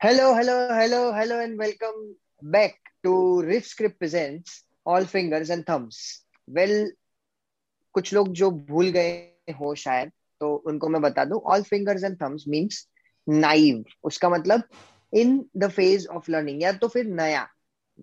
Hello, 0.00 0.32
hello, 0.32 0.68
hello, 0.70 1.12
hello, 1.12 1.40
and 1.40 1.58
welcome 1.58 2.14
back 2.40 2.74
to 3.04 3.42
Riff 3.42 3.66
Script 3.66 3.98
Presents 3.98 4.62
All 4.86 5.04
Fingers 5.04 5.50
and 5.50 5.66
Thumbs. 5.66 6.22
Well, 6.48 6.86
कुछ 7.94 8.12
लोग 8.14 8.28
जो 8.32 8.50
भूल 8.50 8.88
गए 8.88 9.54
हो 9.60 9.74
शायद 9.74 10.12
तो 10.40 10.54
उनको 10.66 10.88
मैं 10.88 11.00
बता 11.02 11.24
दूँ 11.24 11.40
all 11.40 11.62
fingers 11.62 12.04
and 12.04 12.16
thumbs 12.22 12.44
means 12.48 12.86
naive 13.26 13.84
उसका 14.04 14.28
मतलब 14.28 14.62
in 15.12 15.36
the 15.56 15.70
phase 15.70 16.06
of 16.06 16.30
learning 16.30 16.62
या 16.62 16.72
तो 16.72 16.88
फिर 16.88 17.06
नया 17.06 17.46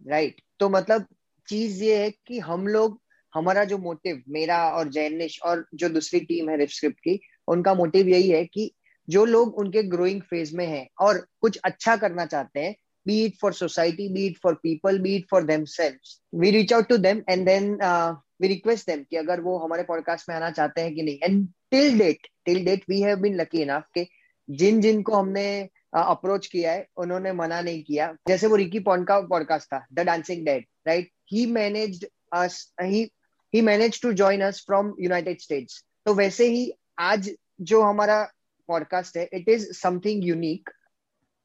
राइट 0.07 0.32
right? 0.32 0.46
तो 0.59 0.70
मतलब 0.70 1.07
चीज़ 1.48 1.84
ये 1.84 2.04
है 2.04 2.12
कि 2.27 2.39
हम 2.39 2.68
लोग 2.68 3.02
हमारा 3.34 3.64
जो 3.64 3.77
मोटिव 3.77 4.23
मेरा 4.30 4.64
और 4.70 4.89
जैनिश 4.89 5.41
और 5.46 5.68
जो 5.75 5.89
दूसरी 5.89 6.20
टीम 6.20 6.50
है 6.50 6.57
रिफ 6.57 6.70
स्क्रिप्ट 6.70 7.00
की 7.00 7.20
उनका 7.48 7.73
मोटिव 7.73 8.07
यही 8.07 8.30
है 8.30 8.46
कि 8.46 8.71
जो 9.09 9.25
लोग 9.25 9.57
उनके 9.57 9.83
ग्रोइंग 9.83 10.21
फ़ेज़ 10.21 10.55
में 10.57 10.65
हैं 10.67 10.87
और 10.99 11.27
कुछ 11.41 11.57
अच्छा 11.63 11.95
करना 11.95 12.25
चाहते 12.25 12.59
हैं 12.59 12.75
be 13.07 13.15
it 13.25 13.33
for 13.41 13.50
society 13.51 14.05
be 14.13 14.21
it 14.27 14.37
for 14.43 14.51
people 14.55 14.96
be 15.01 15.11
it 15.18 15.25
for 15.33 15.41
themselves 15.47 16.21
we 16.33 16.51
reach 16.51 16.71
out 16.71 16.87
to 16.89 16.97
them 16.97 17.19
and 17.33 17.47
then 17.47 17.77
uh, 17.82 18.15
we 18.41 18.47
request 18.47 18.89
them 18.89 19.04
कि 19.10 19.15
अगर 19.15 19.41
वो 19.41 19.57
हमारे 19.57 19.83
पॉडकास्ट 19.83 20.29
में 20.29 20.36
आना 20.36 20.49
चाहते 20.51 20.82
हैं 20.82 20.96
कि 20.96 21.01
नहीं। 21.01 21.18
And 21.23 21.47
till 21.71 21.99
date 21.99 22.27
till 22.46 22.65
date 22.65 22.83
we 22.89 23.01
have 23.01 23.18
been 23.18 23.36
lucky 23.36 23.61
enough 23.61 23.83
कि 23.93 24.07
जिन 24.49 24.82
जिन 24.82 25.01
को 25.01 25.15
हमने 25.15 25.69
अप्रोच 25.93 26.46
uh, 26.46 26.51
किया 26.51 26.71
है 26.71 26.87
उन्होंने 26.97 27.32
मना 27.32 27.61
नहीं 27.61 27.83
किया। 27.83 28.15
जैसे 28.27 28.47
वो 28.47 28.55
रिकी 28.55 28.79
पॉन 28.79 29.04
का 29.04 29.19
पॉडकास्ट 29.19 29.68
था 29.68 29.85
the 29.93 29.99
dancing 29.99 30.46
dead 30.46 30.65
right 30.87 31.10
he 31.32 31.46
managed 31.46 32.05
us 32.33 32.73
he 32.81 33.11
he 33.53 33.61
manage 33.61 34.02
to 34.02 34.13
join 34.13 34.41
us 34.41 34.63
from 34.67 34.94
United 34.99 35.39
States 35.39 35.83
तो 36.05 36.13
वैसे 36.13 36.47
ही 36.47 36.72
आज 36.99 37.31
जो 37.61 37.81
हमारा 37.81 38.31
पॉडकास्ट 38.67 39.17
है 39.17 39.30
इट 39.33 39.50
इज़ 39.50 39.72
समथिंग 39.73 40.25
यूनिक 40.25 40.69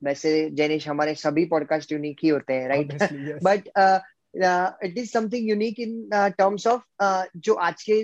वैसे 0.02 0.32
जैनिश 0.50 0.88
हमारे 0.88 1.14
सभी 1.14 1.44
पॉडकास्ट 1.46 1.92
यूनिक 1.92 2.18
ही 2.22 2.28
होते 2.28 2.54
हैं 2.54 2.68
right 2.68 2.92
but 3.44 3.68
it 4.84 4.98
is 4.98 5.10
something 5.10 5.48
unique 5.50 5.80
in 5.80 6.08
terms 6.12 6.66
of 6.66 6.82
जो 7.38 7.54
आज 7.68 7.82
के 7.82 7.98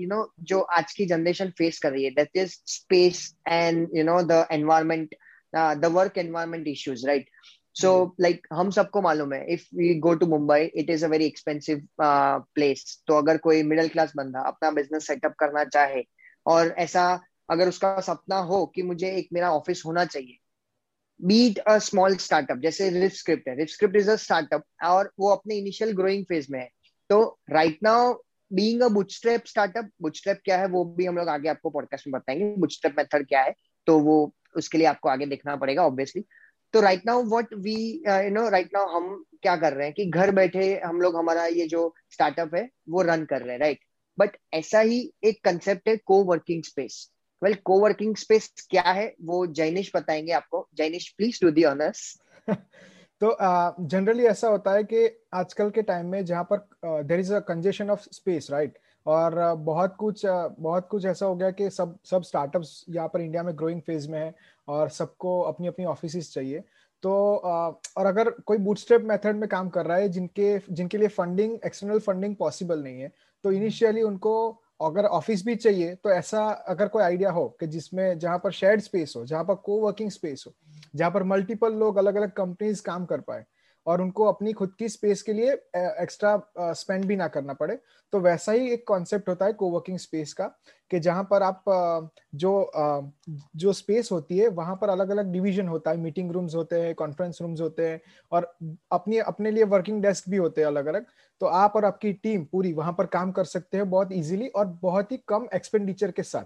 यू 0.00 0.08
नो 0.08 0.32
जो 0.42 0.60
आज 0.78 0.92
की 0.92 1.06
जनरेशन 1.06 1.50
फेस 1.58 1.78
कर 1.78 1.92
रही 1.92 2.04
है 2.04 2.10
that 2.10 2.36
is 2.36 2.56
space 2.66 3.34
and 3.48 3.88
you 3.94 4.04
know 4.04 4.20
the 4.22 4.46
environment 4.52 5.14
the 5.54 5.90
work 5.92 6.18
environment 6.18 6.68
issues 6.68 7.06
right 7.06 7.30
so 7.76 7.90
like 8.20 8.46
हम 8.52 8.70
सबको 8.70 9.00
मालूम 9.02 9.32
है 9.32 9.44
if 9.52 9.66
we 9.76 9.94
go 10.06 10.14
to 10.14 10.26
Mumbai 10.26 10.60
it 10.64 10.90
is 10.90 11.04
a 11.04 11.08
very 11.08 11.26
expensive 11.26 11.86
place 12.00 13.02
तो 13.06 13.18
अगर 13.18 13.36
कोई 13.38 13.62
मिडिल 13.62 13.88
क्लास 13.88 14.12
बंदा 14.16 14.40
अपना 14.48 14.70
बिज़नेस 14.70 15.06
सेटअप 15.06 15.34
करना 15.38 15.64
चाहे 15.64 16.02
और 16.46 16.74
ऐसा 16.78 17.04
अगर 17.50 17.68
उसका 17.68 17.98
सपना 18.00 18.38
हो 18.42 18.64
कि 18.66 18.82
मुझे 18.82 19.10
एक 19.10 19.28
मेरा 19.32 19.50
ऑफ़िस 19.52 19.82
होना 19.86 20.04
चाहिए। 20.04 20.36
बीट 21.20 21.58
अ 21.58 21.76
स्मॉल 21.78 22.16
स्टार्टअप 22.16 22.58
जैसे 22.58 22.88
रिफ 22.90 23.12
स्क्रिप्ट 23.12 23.48
है। 23.48 23.56
Riff 23.56 23.68
Script 23.68 23.96
is 23.96 24.10
a 24.10 24.16
startup 24.16 24.64
और 24.84 25.12
वो 25.18 25.30
अपने 25.30 25.54
इनिशियल 25.54 25.92
ग्रोइंग 25.92 26.24
फ़ेज़ 26.24 26.46
में 26.50 26.58
है। 26.60 26.68
तो 27.10 27.38
right 27.50 27.78
now 27.82 28.12
being 28.50 28.82
a 28.82 28.88
startup 29.46 29.90
bootstrap 30.02 30.40
क्या 30.44 30.58
है, 30.58 30.66
वो 30.66 30.84
भी 30.84 31.06
हम 31.06 31.16
लोग 31.16 31.28
आगे 31.28 31.48
आपको 31.48 31.70
पॉडकास्ट 31.70 32.06
में 32.06 32.12
बताएँगे। 32.12 32.54
बुटस्ट्रैप 32.58 32.94
मेथड 32.98 33.26
क्या 33.26 33.42
है 33.42 33.54
तो 33.86 33.98
वो 33.98 34.34
उसके 34.56 34.78
लिए 34.78 34.86
आपको 34.86 35.08
आगे 35.08 35.26
देखना 35.26 35.56
पड़ेगा 35.56 35.86
ऑब्वियसली 35.86 36.24
तो 36.74 36.80
right 36.80 37.06
now 37.06 37.22
what 37.22 37.54
we 37.54 37.74
you 38.06 38.30
know 38.30 38.48
right 38.48 38.70
now 38.74 38.88
हम 38.88 39.24
क्या 39.42 39.56
कर 39.56 39.72
रहे 39.72 39.86
हैं 39.86 39.94
कि 39.94 40.04
घर 40.06 40.30
बैठे 40.30 40.74
हम 40.84 41.00
लोग 41.00 41.16
हमारा 41.16 41.46
ये 41.46 41.66
जो 41.66 41.94
स्टार्टअप 42.10 42.54
है, 42.54 42.68
वो 42.88 43.02
रन 43.02 43.24
कर 43.24 43.42
रहे 43.42 43.52
हैं 43.52 43.60
राइट 43.60 43.80
बट 44.18 44.36
ऐसा 44.54 44.80
ही 44.80 45.00
एक 45.24 45.44
कंसेप्ट 45.44 45.88
है 45.88 45.96
coworking 46.24 46.62
space 46.62 47.10
well 47.42 47.54
coworking 47.54 48.16
space 48.16 48.52
क्या 48.70 48.82
है? 48.82 49.14
वो 49.22 49.46
जैनिश 49.46 49.92
बताएँगे 49.96 50.32
आपको। 50.32 50.68
Jainish 50.74 51.08
please 51.08 51.44
do 51.44 51.50
the 51.50 51.64
honours 51.64 52.20
तो 53.22 53.36
जनरली 53.80 54.24
uh, 54.24 54.30
ऐसा 54.30 54.48
होता 54.48 54.72
है 54.72 54.84
कि 54.84 55.26
आजकल 55.34 55.70
के 55.70 55.82
टाइम 55.82 56.06
में 56.06 56.24
जहाँ 56.24 56.48
पर 56.52 56.68
there 56.84 57.20
is 57.20 57.34
a 57.34 57.38
congestion 57.38 57.90
of 57.90 58.08
space 58.12 58.48
right 58.50 58.78
और 59.06 59.52
uh, 59.52 59.58
बहुत 59.58 59.96
कुछ 59.96 60.26
uh, 60.26 60.50
बहुत 60.58 60.88
कुछ 60.90 61.04
ऐसा 61.04 61.26
हो 61.26 61.36
गया 61.36 61.50
कि 61.50 61.70
सब 61.70 61.98
सब 62.04 62.22
स्टार्टअप्स 62.22 62.84
यहाँ 62.88 63.08
पर 63.08 63.20
इंडिया 63.20 63.42
में 63.42 63.58
ग्रोइंग 63.58 63.80
फ़ेज़ 63.80 64.08
में 64.08 64.20
है 64.20 64.34
और 64.68 64.88
सबको 64.88 65.40
अपनी 65.40 65.66
अपनी 65.66 65.84
ऑफ़िस 65.84 66.34
चाहिए। 66.34 66.64
तो 67.02 67.36
और 67.96 68.06
अगर 68.06 68.30
कोई 68.30 68.58
बूटस्ट्रैप 68.58 69.02
मेथड 69.02 69.36
में 69.36 69.48
काम 69.48 69.68
कर 69.68 69.86
रहा 69.86 69.96
है 69.96 70.08
जिनके 70.08 70.60
जिनके 70.70 70.98
लिए 70.98 71.08
फंडिंग 71.08 71.58
एक्सटर्नल 71.66 71.98
फंडिंग 71.98 72.36
पॉसिबल 72.36 72.82
नहीं 72.82 73.00
है 73.00 73.12
तो 73.44 73.52
इनिशियली 73.52 74.02
उनको 74.02 74.62
अगर 74.80 75.04
ऑफ़िस 75.04 75.44
भी 75.44 75.54
चाहिए 75.56 75.94
तो 75.94 76.10
ऐसा 76.10 76.44
अगर 76.68 76.88
कोई 76.88 77.02
आइडिया 77.02 77.30
हो 77.30 77.48
कि 77.60 77.66
जिसमें 77.66 78.18
जहाँ 78.18 78.38
पर 78.38 78.52
शेयर्ड 78.52 78.80
स्पेस 78.80 79.14
हो, 79.16 79.24
जहाँ 79.24 79.44
पर 79.44 79.54
को 79.54 79.80
वर्किंग 79.80 80.10
स्पेस 80.10 80.44
हो, 80.46 80.52
जहाँ 80.96 81.10
पर 81.10 81.22
मल्टीपल 81.22 81.72
लोग 81.72 81.96
अलग 81.96 82.14
अलग 82.14 82.32
कंपनीज़ 82.32 82.82
काम 82.82 83.04
कर 83.06 83.20
पाए 83.20 83.44
और 83.86 84.00
उनको 84.02 84.24
अपनी 84.26 84.52
खुद 84.52 84.74
की 84.78 84.88
स्पेस 84.88 85.22
के 85.22 85.32
लिए 85.32 85.52
एक्स्ट्रा 85.76 86.40
स्पेंड 86.58 87.04
भी 87.04 87.16
ना 87.16 87.28
करना 87.28 87.52
पड़े। 87.54 87.78
तो 88.12 88.20
वैसा 88.20 88.52
ही 88.52 88.70
एक 88.70 88.86
कॉन्सेप्ट 88.88 89.28
होता 89.28 89.46
है 89.46 89.52
कोवर्किंग 89.52 89.98
स्पेस 89.98 90.32
का, 90.32 90.46
कि 90.90 90.98
जहाँ 91.00 91.22
पर 91.30 91.42
आप 91.42 91.64
जो 92.34 92.70
जो 93.56 93.72
स्पेस 93.72 94.08
होती 94.12 94.38
है, 94.38 94.48
वहाँ 94.48 94.76
पर 94.76 94.88
अलग 94.88 95.10
अलग 95.10 95.32
डिवीज़न 95.32 95.68
होता 95.68 95.90
है। 95.90 95.96
मीटिंग 95.98 96.30
रूम्स 96.32 96.54
होते 96.54 96.80
हैं 96.80 96.94
कॉन्फ्रेंस 96.94 97.38
रूम्स 97.42 97.60
होते 97.60 97.88
हैं 97.88 98.00
और 98.32 98.52
अपनी, 98.92 99.18
अपने 99.18 99.50
लिए 99.50 99.64
वर्किंग 99.66 100.02
डेस्क 100.02 100.28
भी 100.30 100.36
होते 100.36 100.60
हैं 100.60 100.68
अलग 100.68 100.86
अलग 100.86 101.06
तो 101.40 101.46
आप 101.46 101.76
और 101.76 101.84
आपकी 101.84 102.12
टीम 102.14 102.44
पूरी 102.44 102.72
वहाँ 102.72 102.92
पर 102.92 103.06
काम 103.08 103.30
कर 103.32 103.44
सकते 103.46 103.76
हैं 103.76 103.88
बहुत 103.90 104.08
ईजिली 104.12 104.48
और 104.48 104.66
बहुत 104.82 105.12
ही 105.12 105.16
कम 105.28 105.46
एक्सपेंडिचर 105.54 106.10
के 106.10 106.22
साथ। 106.22 106.44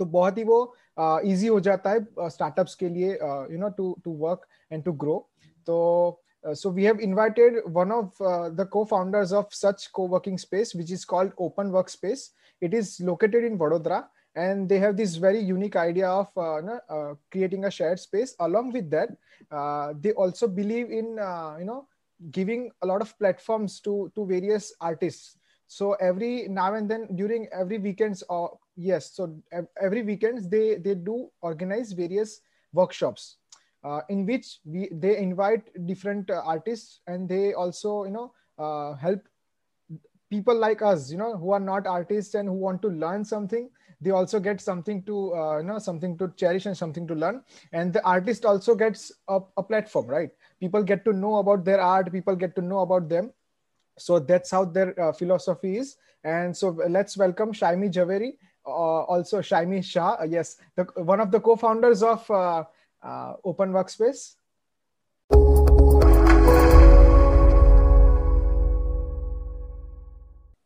तो 0.00 0.04
बहुत 0.06 0.38
ही 0.38 0.44
वो 0.44 0.74
इजी 0.98 1.46
हो 1.46 1.58
जाता 1.60 1.90
है 1.90 2.28
स्टार्टअप्स 2.30 2.74
के 2.74 2.88
लिए 2.88 3.12
you 3.12 3.58
know 3.58 3.68
to 3.70 3.96
to 4.04 4.12
work 4.18 4.46
and 4.70 4.84
to 4.84 4.92
grow 4.94 5.16
तो 5.66 6.22
Uh, 6.46 6.54
so 6.54 6.68
we 6.70 6.84
have 6.84 7.00
invited 7.00 7.54
one 7.66 7.90
of 7.90 8.12
uh, 8.20 8.50
the 8.50 8.66
co-founders 8.66 9.32
of 9.32 9.46
such 9.52 9.92
co-working 9.92 10.38
space, 10.38 10.74
which 10.74 10.90
is 10.90 11.04
called 11.04 11.32
Open 11.38 11.70
Workspace. 11.70 12.30
It 12.60 12.74
is 12.74 13.00
located 13.00 13.44
in 13.44 13.58
Vadodara, 13.58 14.06
and 14.36 14.68
they 14.68 14.78
have 14.78 14.96
this 14.96 15.16
very 15.16 15.40
unique 15.40 15.74
idea 15.74 16.08
of 16.08 16.28
uh, 16.36 16.60
uh 16.88 17.14
creating 17.30 17.64
a 17.64 17.70
shared 17.70 17.98
space. 17.98 18.36
Along 18.40 18.72
with 18.72 18.90
that, 18.90 19.10
uh, 19.50 19.94
they 20.00 20.12
also 20.12 20.46
believe 20.46 20.90
in 20.90 21.18
you 21.58 21.66
know 21.66 21.88
giving 22.30 22.70
a 22.82 22.86
lot 22.86 23.00
of 23.00 23.16
platforms 23.18 23.80
to 23.80 24.10
to 24.14 24.26
various 24.26 24.72
artists. 24.80 25.36
So 25.66 25.94
every 25.94 26.48
now 26.48 26.74
and 26.74 26.88
then 26.90 27.14
during 27.14 27.48
every 27.52 27.78
weekends, 27.78 28.22
or 28.28 28.58
yes, 28.76 29.12
so 29.12 29.36
every 29.80 30.02
weekends 30.02 30.48
they 30.48 30.76
they 30.76 30.94
do 30.94 31.30
organize 31.42 31.92
various 31.92 32.40
workshops 32.72 33.38
uh, 33.88 34.00
in 34.08 34.26
which 34.26 34.60
we 34.64 34.88
they 34.92 35.16
invite 35.16 35.72
different 35.86 36.30
uh, 36.30 36.42
artists 36.44 37.00
and 37.06 37.28
they 37.28 37.54
also 37.54 38.04
you 38.04 38.10
know 38.10 38.32
uh, 38.58 38.94
help 38.94 39.20
people 40.30 40.56
like 40.64 40.82
us 40.82 41.10
you 41.10 41.18
know 41.18 41.36
who 41.36 41.52
are 41.52 41.64
not 41.68 41.86
artists 41.86 42.34
and 42.34 42.48
who 42.48 42.54
want 42.54 42.82
to 42.82 42.88
learn 42.88 43.24
something. 43.24 43.70
They 44.00 44.10
also 44.10 44.38
get 44.38 44.60
something 44.60 45.02
to 45.04 45.34
uh, 45.34 45.58
you 45.58 45.64
know 45.64 45.78
something 45.78 46.16
to 46.18 46.32
cherish 46.36 46.66
and 46.66 46.76
something 46.76 47.06
to 47.08 47.14
learn. 47.14 47.42
And 47.72 47.92
the 47.92 48.02
artist 48.04 48.44
also 48.44 48.74
gets 48.74 49.10
a, 49.28 49.40
a, 49.56 49.62
platform 49.62 50.06
right? 50.06 50.30
People 50.60 50.84
get 50.90 51.04
to 51.06 51.12
know 51.12 51.36
about 51.36 51.64
their 51.64 51.80
art. 51.80 52.12
People 52.12 52.36
get 52.36 52.54
to 52.56 52.62
know 52.62 52.80
about 52.80 53.08
them. 53.08 53.32
So 53.98 54.20
that's 54.20 54.52
how 54.52 54.64
their 54.64 55.00
uh, 55.00 55.12
philosophy 55.12 55.78
is. 55.78 55.96
And 56.22 56.56
so 56.56 56.68
let's 56.88 57.16
welcome 57.16 57.52
shaimi 57.52 57.90
javeri 57.92 58.34
uh, 58.66 59.02
also 59.14 59.40
shaimi 59.40 59.82
shah. 59.84 60.22
Yes 60.36 60.56
the, 60.76 60.84
one 61.14 61.20
of 61.20 61.32
the 61.32 61.40
co-founders 61.40 62.02
of 62.02 62.30
uh, 63.02 63.34
open 63.44 63.72
workspace. 63.72 64.34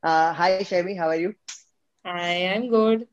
Uh, 0.02 0.32
hi 0.32 0.58
Shami, 0.60 0.98
how 0.98 1.08
are 1.08 1.16
you? 1.16 1.34
I 2.04 2.32
am 2.54 2.68
good. 2.68 3.06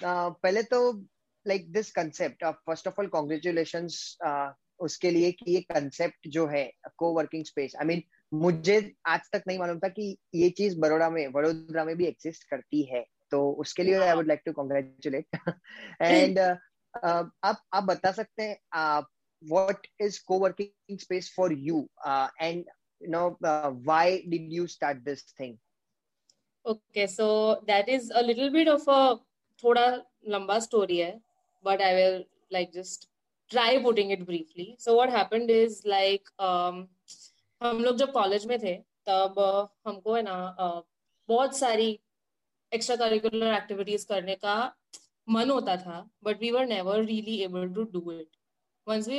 Uh, 0.00 0.30
पहले 0.42 0.62
तो 0.62 0.78
like 1.46 1.72
this 1.72 1.90
concept 1.92 2.44
first 2.44 2.88
of 2.88 3.00
all 3.00 3.06
congratulation 3.14 3.86
उसके 4.80 5.10
लिए 5.10 5.30
कि 5.32 5.50
ये 5.52 5.60
concept 5.72 6.28
जो 6.36 6.46
है 6.46 6.64
को 6.98 7.12
working 7.14 7.44
space 7.44 7.74
I 7.80 7.86
mean 7.86 8.02
मुझे 8.32 8.76
आज 9.06 9.30
तक 9.32 9.42
नहीं 9.48 9.58
मालूम 9.58 9.78
था 9.78 9.88
कि 9.88 10.16
ये 10.34 10.50
चीज़ 10.58 10.78
बड़ोड़ा 10.80 11.08
में 11.10 11.26
वडोदरा 11.34 11.84
में 11.84 11.96
भी 11.96 12.06
एग्जिस्ट 12.06 12.48
करती 12.50 12.82
है 12.92 13.04
तो 13.30 13.40
उसके 13.64 13.82
लिए 13.82 13.98
I 13.98 14.14
would 14.16 14.26
like 14.28 14.42
to 14.46 14.52
congratulate 14.52 15.38
and 16.02 16.38
आप 16.94 17.62
आप 17.72 17.84
बता 17.84 18.12
सकते 18.12 18.42
हैं 18.42 19.02
what 19.42 19.86
is 20.00 20.24
coworking 20.26 20.98
space 20.98 21.34
for 21.36 21.52
you 21.52 21.88
and 22.40 22.64
know 23.08 23.38
why 23.38 24.22
did 24.26 24.52
you 24.52 24.66
start 24.66 24.98
this 24.98 25.34
thing 25.40 25.56
okay 26.66 27.06
so 27.06 27.54
that 27.54 27.88
is 27.88 28.12
a 28.12 28.20
little 28.20 28.50
bit 28.50 28.68
of 28.68 28.90
a 28.90 29.14
थोड़ा 29.64 30.02
लंबा 30.28 30.58
स्टोरी 30.58 30.98
है 30.98 31.20
but 31.64 31.82
I 31.82 31.94
will 31.94 32.24
like 32.52 32.70
just 32.72 33.10
try 33.48 33.78
putting 33.78 34.12
it 34.12 34.26
briefly 34.26 34.76
so 34.80 34.94
what 34.94 35.10
happened 35.10 35.50
is 35.50 35.82
like 35.86 36.28
हम 37.62 37.84
लोग 37.84 37.96
जब 37.96 38.12
college 38.12 38.46
में 38.46 38.58
थे, 38.58 38.74
तब 39.08 39.34
uh, 39.38 39.88
हमको 39.88 40.14
है 40.14 40.22
ना 40.22 40.56
uh, 40.56 40.82
बहुत 41.28 41.56
सारी 41.56 42.00
एक्स्ट्रा 42.74 42.96
करिकुलर 42.96 43.54
एक्टिविटीज़ 43.54 44.06
करने 44.06 44.34
का 44.34 44.76
मन 45.28 45.50
होता 45.50 45.76
था 45.76 46.08
but 46.24 46.40
we 46.40 46.50
were 46.50 46.66
never 46.66 47.04
really 47.04 47.38
able 47.44 47.68
to 47.74 47.82
do 47.92 48.10
it 48.12 48.36
once 48.86 49.08
we 49.08 49.16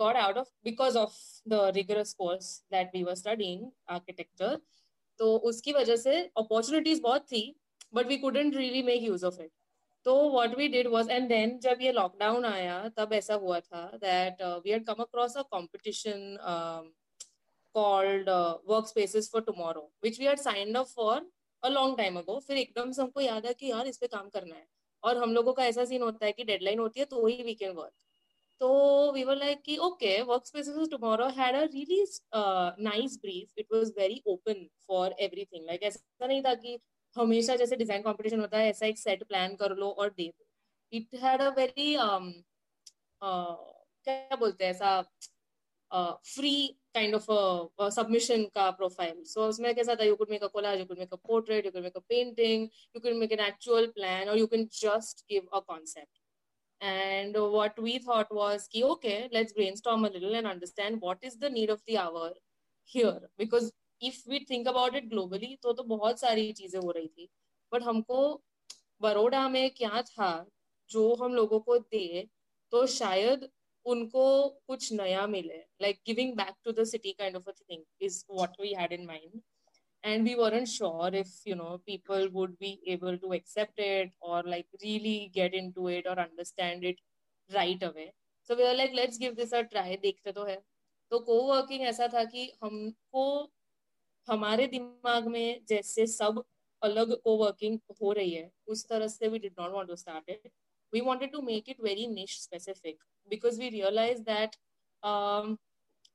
got 0.00 0.16
out 0.22 0.38
of, 0.38 0.48
because 0.62 0.96
of 0.96 1.12
the 1.46 1.60
rigorous 1.74 2.10
course 2.14 2.48
that 2.74 2.90
we 2.96 3.00
were 3.04 3.14
studying, 3.20 3.62
architecture 3.94 4.56
तो 5.20 5.36
उसकी 5.50 5.72
वजह 5.72 5.96
से 5.96 6.16
अपॉर्चुनिटीज़ 6.38 7.00
बहुत 7.02 7.24
थी 7.32 7.40
but 7.94 8.06
we 8.06 8.16
couldn't 8.18 8.56
really 8.56 8.82
make 8.82 9.02
use 9.02 9.24
of 9.26 9.40
it 9.42 9.50
तो 10.06 10.14
what 10.32 10.56
we 10.58 10.68
did 10.68 10.86
was 10.88 11.10
and 11.10 11.28
then 11.28 11.58
जब 11.62 11.78
ये 11.82 11.92
lockdown 11.92 12.44
आया, 12.44 12.76
तब 12.88 13.12
ऐसा 13.12 13.34
हुआ 13.34 13.60
था 13.60 13.84
that 13.96 14.42
we 14.42 14.70
had 14.70 14.86
come 14.86 15.02
across 15.02 15.36
a 15.36 15.42
competition 15.54 16.38
called 17.74 18.28
work 18.70 18.86
spaces 18.88 19.30
for 19.32 19.42
tomorrow 19.42 19.90
which 20.02 20.20
we 20.20 20.26
had 20.26 20.38
signed 20.40 20.76
up 20.76 20.86
for 20.96 21.30
a 21.62 21.68
long 21.68 21.96
time 21.98 22.18
ago 22.18 22.38
फिर 22.46 22.56
एकदम 22.58 22.92
से 22.92 23.02
हमको 23.02 23.20
याद 23.20 23.46
है 23.46 23.54
कि 23.54 23.70
यार 23.70 23.86
इस 23.86 23.98
पे 23.98 24.06
काम 24.08 24.28
करना 24.28 24.54
है। 24.54 24.66
और 25.04 25.16
हम 25.16 25.34
लोगों 25.34 25.52
का 25.52 25.64
ऐसा 25.64 25.84
सीन 25.84 26.02
होता 26.02 26.26
है 26.26 26.32
कि 26.32 26.44
डेडलाइन 26.44 26.78
होती 26.78 27.00
है 27.00 27.06
तो 27.06 27.26
ही 27.26 27.42
we 27.42 27.54
can 27.54 27.72
work 27.72 27.92
So 28.60 29.12
we 29.12 29.24
were 29.24 29.36
like, 29.36 29.68
okay, 29.68 30.22
Workspaces 30.22 30.90
tomorrow 30.90 31.28
had 31.28 31.54
a 31.54 31.68
really 31.72 32.04
uh, 32.32 32.72
nice 32.76 33.16
brief. 33.16 33.50
It 33.56 33.66
was 33.70 33.90
very 33.90 34.20
open 34.26 34.68
for 34.86 35.12
everything. 35.16 35.64
Like 35.64 35.82
ऐसा 35.82 36.26
नहीं 36.26 36.42
था 36.42 36.54
कि 36.54 36.78
हमेशा 37.16 37.56
जैसे 37.56 37.76
डिज़ाइन 37.76 38.02
कंपटीशन 38.02 38.40
होता 38.40 38.58
है 38.58 38.70
ऐसा 38.70 38.86
एक 38.86 38.98
सेट 38.98 39.22
प्लान 39.28 39.54
कर 39.56 39.74
लो 39.76 39.90
और 39.90 40.08
दे 40.16 40.26
दो 40.28 40.46
इट 40.92 41.14
हैड 41.22 41.40
अ 41.40 41.48
वेरी 41.58 41.94
क्या 43.22 44.36
बोलते 44.36 44.64
हैं 44.64 44.70
ऐसा 44.70 45.02
फ्री 46.34 46.54
काइंड 46.98 47.14
ऑफ़ 47.14 47.26
सबमिशन 47.94 48.44
का 48.54 48.70
प्रोफ़ाइल 48.82 49.24
सो 49.32 49.48
उसमें 49.48 49.74
कैसा 49.74 49.94
था? 49.94 50.04
You 50.04 50.14
could 50.16 50.30
make 50.30 50.44
a 50.44 50.52
collage 50.54 50.78
you 50.80 50.86
could 50.86 50.98
make 50.98 51.12
a 51.12 51.16
portrait 51.26 51.66
you 51.66 51.72
could 51.72 51.82
make 51.82 51.96
a 51.96 52.06
painting 52.08 52.62
you 52.62 53.00
could 53.00 53.20
make 53.24 53.32
an 53.32 53.40
actual 53.48 53.86
plan 53.98 54.28
और 54.28 54.38
you 54.38 54.46
can 54.54 54.68
just 54.80 55.26
give 55.32 55.48
a 55.52 55.60
concept 55.72 56.16
and 56.80 57.36
what 57.52 57.78
we 57.84 57.92
thought 57.98 58.28
was 58.30 58.64
ki, 58.72 58.82
okay 58.84 59.28
let's 59.36 59.54
brainstorm 59.54 60.04
a 60.04 60.10
little 60.10 60.34
and 60.40 60.48
understand 60.50 61.00
what 61.06 61.24
is 61.28 61.36
the 61.36 61.48
need 61.50 61.70
of 61.70 61.80
the 61.86 61.96
hour 61.98 62.28
here. 62.90 63.30
Because 63.36 63.72
if 64.00 64.20
we 64.32 64.40
think 64.50 64.68
about 64.72 64.98
it 65.00 65.08
globally 65.14 65.50
तो 65.62 65.72
तो 65.72 65.82
बहुत 65.94 66.20
सारी 66.20 66.52
चीज़ें 66.52 66.78
हो 66.80 66.90
रही 66.90 67.08
थी। 67.08 67.28
But 67.72 67.82
हमको 67.82 68.20
बड़ोड़ा 69.00 69.48
में 69.48 69.70
क्या 69.70 70.02
था? 70.02 70.30
जो 70.90 71.14
हम 71.22 71.34
लोगों 71.34 71.60
को 71.60 71.78
दे 71.78 72.26
तो 72.72 72.86
शायद 72.86 73.48
उनको 73.92 74.24
कुछ 74.66 74.92
नया 74.92 75.26
मिले 75.26 75.58
like 75.82 76.00
giving 76.06 76.34
back 76.36 76.54
to 76.64 76.72
the 76.72 76.84
city 76.86 77.12
kind 77.12 77.36
of 77.36 77.48
a 77.48 77.52
thing 77.52 77.82
is 78.02 78.24
what 78.30 78.60
we 78.60 78.72
had 78.74 78.92
in 78.92 79.06
mind 79.06 79.40
and 80.04 80.28
we 80.28 80.34
were 80.34 80.64
sure 80.66 81.16
if 81.16 81.32
you 81.48 81.54
know 81.56 81.76
people 81.86 82.28
would 82.32 82.56
be 82.60 82.72
able 82.94 83.16
to 83.18 83.32
accept 83.34 83.80
it 83.80 84.12
और 84.22 84.48
like 84.48 84.66
really 84.84 85.18
get 85.34 85.54
in 85.54 85.70
to 85.72 85.88
it 85.90 86.06
और 86.06 86.18
understand 86.18 86.84
it 86.84 87.00
right 87.50 87.84
away 87.84 88.10
so 88.50 88.54
we 88.56 88.64
are 88.64 88.74
like 88.76 88.92
let's 88.94 89.18
give 89.18 89.32
this 89.34 89.54
a 89.54 89.60
try 89.72 89.96
देखते 90.02 90.32
तो 90.32 90.44
है। 90.44 90.60
तो 91.12 91.18
को 91.20 91.40
working 91.46 91.82
ऐसा 91.86 92.06
था 92.14 92.22
कि 92.24 92.42
हमको, 92.62 93.50
हमारे 94.28 94.66
दिमाग 94.66 95.26
में 95.26 95.64
जैसे 95.68 96.06
सब 96.06 96.42
अलग 96.82 97.14
को 97.22 97.36
वर्किंग 97.36 97.78
हो 98.02 98.12
रही 98.12 98.32
है, 98.32 98.50
उस 98.66 98.86
तरह 98.88 99.06
से 99.08 99.28
we 99.28 99.38
did 99.38 99.54
not 99.60 99.72
want 99.72 99.88
to 99.90 99.96
start 99.96 100.30
it 100.30 100.50
we 100.92 101.00
wanted 101.02 101.32
to 101.32 101.42
make 101.42 101.68
it 101.68 101.80
very 101.80 102.06
niche 102.06 102.40
specific 102.40 102.96
because 103.30 103.58
we 103.58 103.70
realized 103.70 104.24
that 104.26 104.56
um, 105.02 105.56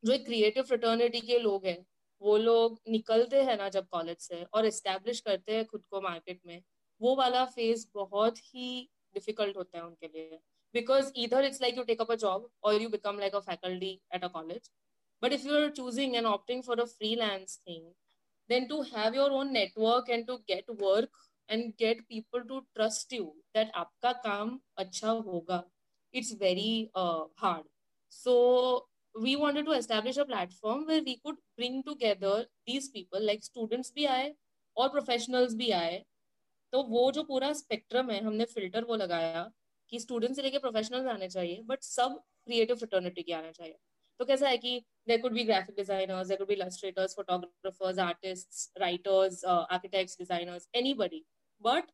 जो 0.03 0.17
क्रिएटिव 0.25 0.63
फ्रेटर्निटी 0.63 1.19
के 1.21 1.37
लोग 1.39 1.65
हैं 1.65 1.77
वो 2.21 2.37
लोग 2.37 2.79
निकलते 2.89 3.43
हैं 3.43 3.57
ना 3.57 3.67
जब 3.69 3.87
कॉलेज 3.91 4.17
से 4.19 4.43
और 4.53 4.65
एस्टेब्लिश 4.65 5.19
करते 5.19 5.55
हैं 5.55 5.65
खुद 5.65 5.83
को 5.91 6.01
मार्केट 6.01 6.39
में 6.47 6.61
वो 7.01 7.15
वाला 7.15 7.45
फ़ेज़ 7.45 7.85
बहुत 7.95 8.39
ही 8.39 8.67
डिफ़िकल्ट 9.15 9.57
होता 9.57 9.77
है 9.77 9.83
उनके 9.85 10.07
लिए। 10.07 10.39
बिकॉज़ 10.73 11.11
इधर 11.23 11.45
it's 11.45 11.61
like 11.61 11.77
you 11.77 11.83
take 11.83 12.01
up 12.01 12.11
a 12.11 12.15
job 12.25 12.49
और 12.63 12.81
you 12.81 12.89
become 12.89 13.19
like 13.19 13.35
a 13.35 13.39
faculty 13.39 13.91
at 14.15 14.23
a 14.23 14.27
college 14.27 14.69
but 15.23 15.33
if 15.33 15.47
you 15.47 15.55
are 15.55 15.69
choosing 15.71 16.15
and 16.15 16.25
opting 16.25 16.63
for 16.63 16.79
a 16.81 16.85
freelance 16.97 17.59
thing 17.67 17.91
then 18.49 18.67
to 18.69 18.77
have 18.83 19.15
your 19.15 19.31
own 19.31 19.51
network 19.53 20.09
and 20.09 20.27
to 20.27 20.33
get 20.47 20.71
work 20.79 21.09
and 21.49 21.71
get 21.79 22.01
people 22.09 22.41
to 22.47 22.59
trust 22.75 23.13
you 23.13 23.23
that 23.55 23.71
आपका 23.75 24.11
काम 24.23 24.59
अच्छा 24.77 25.09
होगा. 25.09 25.63
It's 26.13 26.33
very 26.41 26.89
hard 26.95 27.67
so 28.11 28.89
we 29.15 29.31
wanted 29.35 29.65
to 29.65 29.73
establish 29.73 30.17
a 30.17 30.23
platform 30.25 30.79
where 30.85 31.01
we 31.07 31.13
could 31.25 31.35
bring 31.57 31.75
together 31.87 32.37
these 32.69 32.85
people, 32.93 33.25
like 33.29 33.43
students 33.47 33.93
भी 33.95 34.05
आए 34.13 34.33
और 34.77 34.89
professionals 34.95 35.53
भी 35.55 35.69
आए. 35.71 36.03
तो 36.73 36.81
वो 36.83 37.11
जो 37.11 37.23
पूरा 37.23 37.51
स्पेक्ट्रम 37.53 38.09
है, 38.11 38.19
हमने 38.23 38.45
फ़िल्टर 38.45 38.83
वो 38.83 38.95
लगाया 38.95 39.43
कि 39.91 39.99
स्टूडेंट 39.99 40.35
से 40.35 40.41
लेके 40.41 40.59
प्रोफेशनल्स 40.59 41.07
आने 41.07 41.27
चाहिए 41.29 41.61
बट 41.65 41.83
सब 41.83 42.15
क्रिएटिव 42.45 42.75
फ्रेटर्निटी 42.75 43.23
के 43.23 43.33
आने 43.33 43.51
चाहिए. 43.51 43.77
तो 44.19 44.25
कैसा 44.25 44.47
है 44.49 44.57
कि 44.57 44.81
there 45.07 45.21
could 45.21 45.33
be 45.33 45.43
graphic 45.43 45.75
designers 45.75 46.27
there 46.27 46.37
could 46.37 46.47
be 46.47 46.53
illustrators 46.53 47.15
photographers 47.15 47.99
artist 47.99 48.79
writers 48.81 49.43
architects 49.45 50.17
designers 50.19 50.67
anybody 50.75 51.23
but 51.67 51.91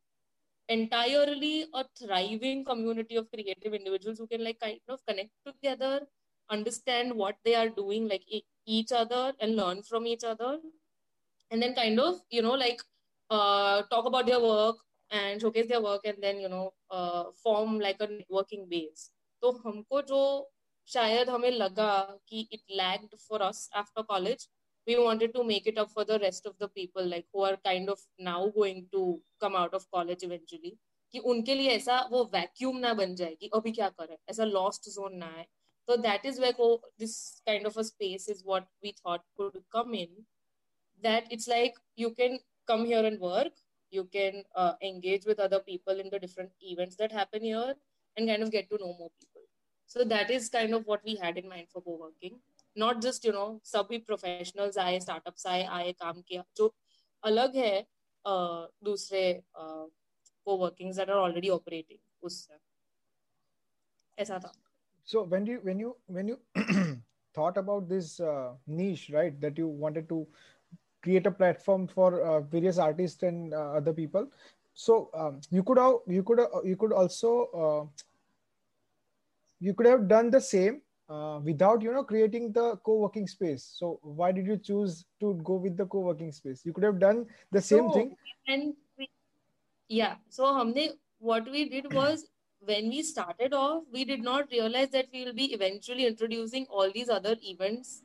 entirely 0.70 1.66
a 1.74 1.84
thriving 2.00 2.64
community 2.64 3.16
of 3.16 3.30
creative 3.32 3.74
individuals 3.74 4.20
who 4.20 4.28
can 4.28 4.44
like 4.44 4.60
kind 4.60 4.80
of 4.96 5.00
connect 5.08 5.32
together 5.46 5.96
understand 6.50 7.14
what 7.22 7.38
they 7.44 7.56
are 7.56 7.70
doing 7.70 8.08
like 8.08 8.26
each 8.66 8.92
other 8.92 9.34
and 9.40 9.56
learn 9.56 9.82
from 9.82 10.06
each 10.06 10.24
other 10.24 10.52
and 11.52 11.62
then 11.62 11.74
kind 11.74 12.00
of 12.00 12.22
you 12.30 12.42
know 12.42 12.54
like 12.54 12.82
uh, 13.30 13.82
talk 13.94 14.06
about 14.06 14.26
their 14.26 14.40
work 14.40 14.78
and 15.12 15.42
showcase 15.42 15.68
their 15.68 15.82
work 15.82 16.02
and 16.06 16.18
then 16.22 16.40
you 16.40 16.50
know 16.50 16.72
uh, 16.92 17.24
form 17.44 17.80
like 17.80 17.98
a 18.00 18.08
networking 18.08 18.70
base 18.70 19.10
तो 19.42 19.52
हमको 19.66 20.02
जो 20.08 20.22
शायद 20.94 21.30
हमें 21.30 21.52
लगा 21.52 21.92
कि 22.30 22.48
it 22.52 22.62
lagged 22.80 23.14
for 23.28 23.42
us 23.42 23.70
after 23.82 24.04
college 24.04 24.48
we 24.90 24.98
wanted 25.06 25.34
to 25.34 25.44
make 25.54 25.68
it 25.72 25.82
up 25.84 25.92
for 25.96 26.06
the 26.12 26.20
rest 26.20 26.46
of 26.52 26.58
the 26.60 26.70
people 26.80 27.10
like 27.14 27.26
who 27.34 27.44
are 27.50 27.58
kind 27.70 27.90
of 27.96 28.00
now 28.30 28.42
going 28.60 28.86
to 28.94 29.04
come 29.46 29.56
out 29.64 29.74
of 29.80 29.90
college 29.98 30.30
eventually 30.30 30.78
कि 31.14 31.20
उनके 31.30 31.54
लिए 31.56 31.70
ऐसा 31.76 32.00
वो 32.12 32.24
vacuum 32.34 32.78
ना 32.80 32.94
बन 32.98 33.14
जाए 33.22 33.36
कि 33.36 33.48
अभी 33.56 33.72
क्या 33.78 33.88
करें 34.00 34.16
ऐसा 34.30 34.46
लॉस्ट 34.46 34.90
जोन 34.96 35.16
ना 35.18 35.30
है 35.38 35.46
So 35.88 35.98
that 35.98 36.24
is 36.24 36.40
where 36.40 36.54
oh, 36.60 36.82
this 37.00 37.42
kind 37.48 37.66
of 37.66 37.76
a 37.76 37.84
space 37.84 38.28
is 38.28 38.44
what 38.46 38.68
we 38.84 38.94
thought 39.04 39.24
could 39.36 39.56
come 39.72 39.96
in. 39.96 40.10
That 41.02 41.24
it's 41.32 41.48
like 41.48 41.74
you 41.96 42.12
can 42.12 42.38
come 42.68 42.86
here 42.86 43.04
and 43.04 43.20
work, 43.20 43.54
you 43.90 44.04
can 44.14 44.44
uh, 44.56 44.74
engage 44.84 45.26
with 45.26 45.40
other 45.40 45.60
people 45.60 46.00
in 46.00 46.12
the 46.12 46.20
different 46.20 46.52
events 46.62 46.96
that 46.98 47.12
happen 47.12 47.42
here, 47.42 47.74
and 48.16 48.30
kind 48.30 48.44
of 48.44 48.52
get 48.52 48.70
to 48.70 48.78
know 48.78 48.94
more 49.00 49.10
people. 49.20 49.42
So 49.88 50.04
that 50.04 50.30
is 50.30 50.50
kind 50.50 50.76
of 50.76 50.86
what 50.86 51.04
we 51.04 51.16
had 51.16 51.40
in 51.40 51.50
mind 51.50 51.70
for 51.74 51.82
Not 52.82 53.02
just 53.06 53.26
you 53.26 53.34
know 53.36 53.48
सभी 53.74 54.04
professionals 54.10 54.78
आए 54.78 55.00
startups 55.06 55.46
आए 55.54 55.64
आए 55.78 55.92
काम 56.02 56.22
किया 56.28 56.44
जो 56.58 56.74
अलग 57.32 57.56
है 57.56 57.76
uh, 58.26 58.68
दूसरे 58.84 59.24
uh, 59.62 59.86
co-workings 60.46 60.96
that 61.02 61.10
are 61.10 61.20
already 61.26 61.52
operating 61.58 62.02
उससे 62.24 62.58
ऐसा 64.22 64.40
था 64.46 64.52
so 65.04 65.24
when 65.24 65.46
you 65.46 65.60
when 65.64 65.80
you 65.80 65.96
when 66.18 66.28
you 66.28 66.38
thought 67.34 67.58
about 67.58 67.90
this 67.90 68.20
uh, 68.20 68.54
niche 68.68 69.10
right 69.14 69.40
that 69.42 69.58
you 69.58 69.68
wanted 69.68 70.08
to 70.10 70.26
create 71.02 71.26
a 71.26 71.32
platform 71.32 71.88
for 71.88 72.22
uh, 72.22 72.40
various 72.42 72.78
artists 72.78 73.24
and 73.24 73.54
uh, 73.54 73.72
other 73.80 73.94
people 73.94 74.28
so 74.74 75.10
um, 75.14 75.40
you 75.50 75.64
could 75.64 75.78
have 75.78 75.96
you 76.08 76.24
could 76.24 76.40
uh, 76.40 76.62
you 76.64 76.76
could 76.76 76.94
also 76.94 77.32
uh, 77.64 77.84
you 79.60 79.74
could 79.74 79.88
have 79.88 80.08
done 80.08 80.30
the 80.30 80.42
same 80.42 80.82
uh, 81.10 81.40
without 81.44 81.82
you 81.82 81.94
know 81.94 82.04
creating 82.04 82.52
the 82.52 82.76
co-working 82.86 83.28
space 83.28 83.64
so 83.78 84.00
why 84.02 84.32
did 84.32 84.46
you 84.46 84.58
choose 84.58 85.06
to 85.20 85.34
go 85.44 85.56
with 85.56 85.78
the 85.78 85.86
co-working 85.86 86.32
space 86.32 86.66
you 86.66 86.74
could 86.74 86.84
have 86.84 87.00
done 87.00 87.26
the 87.52 87.62
same 87.62 87.88
so, 87.90 87.94
thing 87.94 88.16
and 88.48 88.74
we, 88.98 89.10
yeah 89.90 90.16
so 90.30 90.54
humne 90.54 90.90
what 91.20 91.50
we 91.52 91.68
did 91.70 91.94
was 91.94 92.28
when 92.62 92.90
we 92.90 93.02
started 93.04 93.54
off, 93.54 93.84
we 93.92 94.06
did 94.06 94.22
not 94.22 94.52
realize 94.52 94.90
that 94.90 95.08
we 95.14 95.24
will 95.24 95.34
be 95.34 95.54
eventually 95.54 96.06
introducing 96.06 96.66
all 96.70 96.92
these 96.92 97.10
other 97.10 97.36
events 97.42 98.04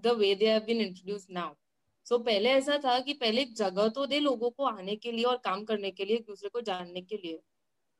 the 0.00 0.16
way 0.16 0.34
they 0.34 0.46
have 0.46 0.66
been 0.66 0.80
introduced 0.80 1.30
now. 1.30 1.56
So 2.04 2.18
So 2.18 2.24
पहले 2.24 2.50
ऐसा 2.50 2.76
था 2.84 2.98
कि 3.00 3.12
पहले 3.20 3.42
एक 3.42 3.54
जगह 3.56 3.88
तो 3.96 4.06
दे 4.06 4.18
लोगों 4.20 4.50
को 4.50 4.64
आने 4.66 4.96
के 4.96 5.12
लिए 5.12 5.24
और 5.24 5.36
काम 5.44 5.64
करने 5.64 5.90
के 5.90 6.04
लिए 6.04 6.16
एक 6.16 6.24
दूसरे 6.26 6.48
को 6.48 6.60
जानने 6.60 7.00
के 7.00 7.16
लिए 7.16 7.40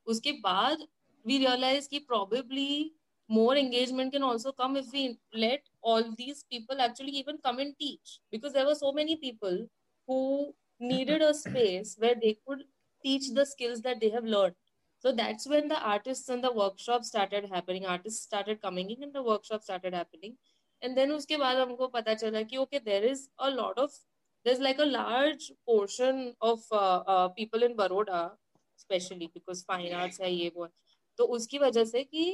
उसके 0.06 0.32
बाद 0.44 0.86
we 1.26 1.38
realized 1.38 1.88
कि 1.90 2.00
probably 2.10 2.92
more 3.29 3.55
engagement 3.55 4.11
can 4.13 4.23
also 4.23 4.51
come 4.51 4.75
if 4.75 4.85
we 4.91 5.17
let 5.33 5.61
all 5.81 6.03
these 6.17 6.43
people 6.51 6.81
actually 6.81 7.11
even 7.11 7.37
come 7.43 7.59
and 7.59 7.75
teach 7.79 8.19
because 8.31 8.53
there 8.53 8.65
were 8.65 8.75
so 8.75 8.91
many 8.91 9.15
people 9.15 9.67
who 10.07 10.53
needed 10.79 11.21
a 11.21 11.33
space 11.33 11.95
where 11.99 12.15
they 12.15 12.37
could 12.47 12.63
teach 13.03 13.29
the 13.33 13.45
skills 13.45 13.81
that 13.81 13.99
they 14.01 14.09
have 14.09 14.23
learned 14.23 14.55
so 14.99 15.13
that's 15.13 15.47
when 15.47 15.69
the 15.69 15.79
artists 15.79 16.27
and 16.27 16.43
the 16.43 16.51
workshops 16.51 17.07
started 17.07 17.45
happening. 17.49 17.85
Artists 17.85 18.21
started 18.23 18.61
coming 18.61 18.89
in 18.91 19.01
and 19.03 19.13
the 19.13 19.23
workshop 19.23 19.63
started 19.63 19.93
happening. 19.93 20.35
And 20.81 20.97
then 20.97 21.11
uske 21.11 21.37
baad 21.43 21.59
humko 21.61 21.91
pata 21.93 22.15
chala 22.23 22.47
ki 22.49 22.59
okay, 22.63 22.81
there 22.83 23.03
is 23.03 23.29
a 23.39 23.49
lot 23.49 23.77
of, 23.77 23.91
there's 24.43 24.59
like 24.59 24.79
a 24.79 24.85
large 24.85 25.51
portion 25.65 26.33
of 26.41 26.59
uh, 26.71 26.99
uh, 27.13 27.29
people 27.29 27.63
in 27.63 27.77
Baroda, 27.77 28.31
especially 28.77 29.31
because 29.33 29.63
fine 29.63 29.93
arts 29.93 30.19
hai 30.19 30.33
ye 30.41 30.51
wo. 30.55 30.69
तो 31.17 31.25
उसकी 31.35 31.59
वजह 31.59 31.83
से 31.85 32.03
कि 32.03 32.25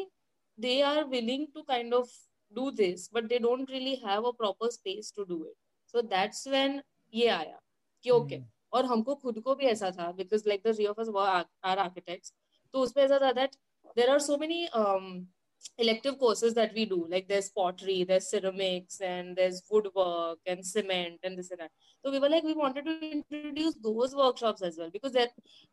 they 0.59 0.81
are 0.81 1.05
willing 1.07 1.47
to 1.55 1.63
kind 1.63 1.93
of 1.93 2.09
do 2.51 2.71
this 2.71 3.07
but 3.09 3.29
they 3.29 3.39
don't 3.39 3.69
really 3.69 3.95
have 4.03 4.25
a 4.25 4.33
proper 4.33 4.69
space 4.71 5.11
to 5.11 5.25
do 5.25 5.43
it 5.43 5.57
so 5.93 6.01
that's 6.01 6.45
when 6.47 6.81
ये 7.13 7.27
आया 7.27 7.59
कि 8.03 8.09
okay 8.09 8.25
okay, 8.25 8.39
mm. 8.39 8.49
और 8.73 8.85
हमको 8.85 9.15
खुद 9.15 9.39
को 9.39 9.55
भी 9.55 9.65
ऐसा 9.65 9.91
था 9.91 10.11
because 10.11 10.43
like 10.47 10.61
the 10.67 10.75
three 10.75 10.85
of 10.85 10.99
us 10.99 11.09
are 11.63 11.77
architects 11.79 12.33
तो 12.73 12.79
उसपे 12.79 13.01
ऐसा 13.01 13.19
था 13.19 13.31
that 13.31 13.55
there 13.97 14.09
are 14.09 14.19
so 14.19 14.37
many 14.37 14.67
elective 15.78 16.18
courses 16.18 16.54
that 16.54 16.72
we 16.74 16.84
do 16.84 17.06
like 17.10 17.26
there's 17.28 17.50
pottery 17.50 18.04
there's 18.04 18.30
ceramics 18.30 19.00
and 19.00 19.36
there's 19.36 19.62
woodwork 19.70 20.38
and 20.46 20.64
cement 20.64 21.18
and 21.22 21.38
this 21.38 21.50
and 21.50 21.60
that. 21.60 21.70
So 22.04 22.10
we 22.10 22.18
were 22.18 22.28
like 22.28 22.44
we 22.44 22.54
wanted 22.54 22.86
to 22.86 23.12
introduce 23.12 23.74
those 23.82 24.14
workshops 24.14 24.62
as 24.62 24.76
well 24.78 24.90
because 24.90 25.12
that 25.12 25.30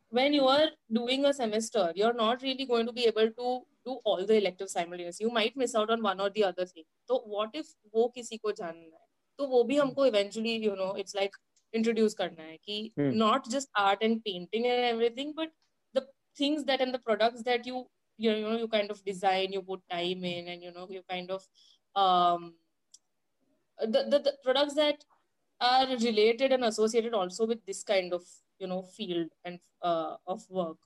when 0.10 0.34
you 0.34 0.46
are 0.48 0.68
doing 0.92 1.26
a 1.26 1.34
semester 1.34 1.92
you're 1.96 2.14
not 2.14 2.42
really 2.42 2.66
going 2.66 2.86
to 2.86 2.94
be 2.94 3.06
able 3.06 3.30
to 3.30 3.62
do 3.88 4.00
all 4.04 4.26
the 4.26 4.38
electives 4.38 4.74
simultaneously. 4.74 5.26
You 5.26 5.32
might 5.32 5.56
miss 5.56 5.76
out 5.76 5.90
on 5.90 6.04
one 6.04 6.20
or 6.20 6.30
the 6.30 6.44
other 6.44 6.66
thing. 6.66 6.84
So 7.06 7.20
what 7.26 7.52
if 7.54 7.68
wo 7.92 8.12
kisi 8.16 8.40
ko 8.46 8.54
janna 8.62 8.90
hai? 8.96 9.06
To 9.40 9.50
wo 9.54 9.64
bhi 9.72 9.80
humko 9.82 10.04
hmm. 10.04 10.14
eventually 10.14 10.56
you 10.68 10.76
know 10.76 10.94
it's 11.04 11.16
like 11.16 11.38
introduce 11.74 12.18
karna 12.22 12.50
hai 12.50 12.58
ki 12.66 12.80
hmm. 12.96 13.12
not 13.18 13.50
just 13.56 13.70
art 13.76 14.04
and 14.10 14.24
painting 14.24 14.68
and 14.74 14.90
everything 14.94 15.34
but 15.36 15.56
the 15.94 16.06
things 16.42 16.66
that 16.72 16.82
and 16.88 16.94
the 16.94 17.04
products 17.10 17.44
that 17.52 17.66
you 17.72 17.86
know 18.19 18.57
you 18.57 18.69
kind 18.69 18.91
of 18.91 19.05
design 19.05 19.53
you 19.53 19.63
put 19.63 19.81
time 19.91 20.25
in 20.25 20.49
and 20.49 20.63
you 20.63 20.73
know 20.73 20.87
you 20.91 21.03
kind 21.09 21.31
of 21.31 21.47
um 21.95 22.55
the, 23.81 24.05
the, 24.11 24.19
the 24.19 24.35
products 24.45 24.75
that 24.75 25.05
are 25.61 25.87
related 25.97 26.53
and 26.53 26.65
associated 26.65 27.15
also 27.15 27.47
with 27.47 27.65
this 27.67 27.83
kind 27.83 28.13
of 28.13 28.23
you 28.59 28.67
know 28.67 28.83
field 28.83 29.29
and 29.45 29.59
uh, 29.83 30.17
of 30.27 30.43
work 30.51 30.77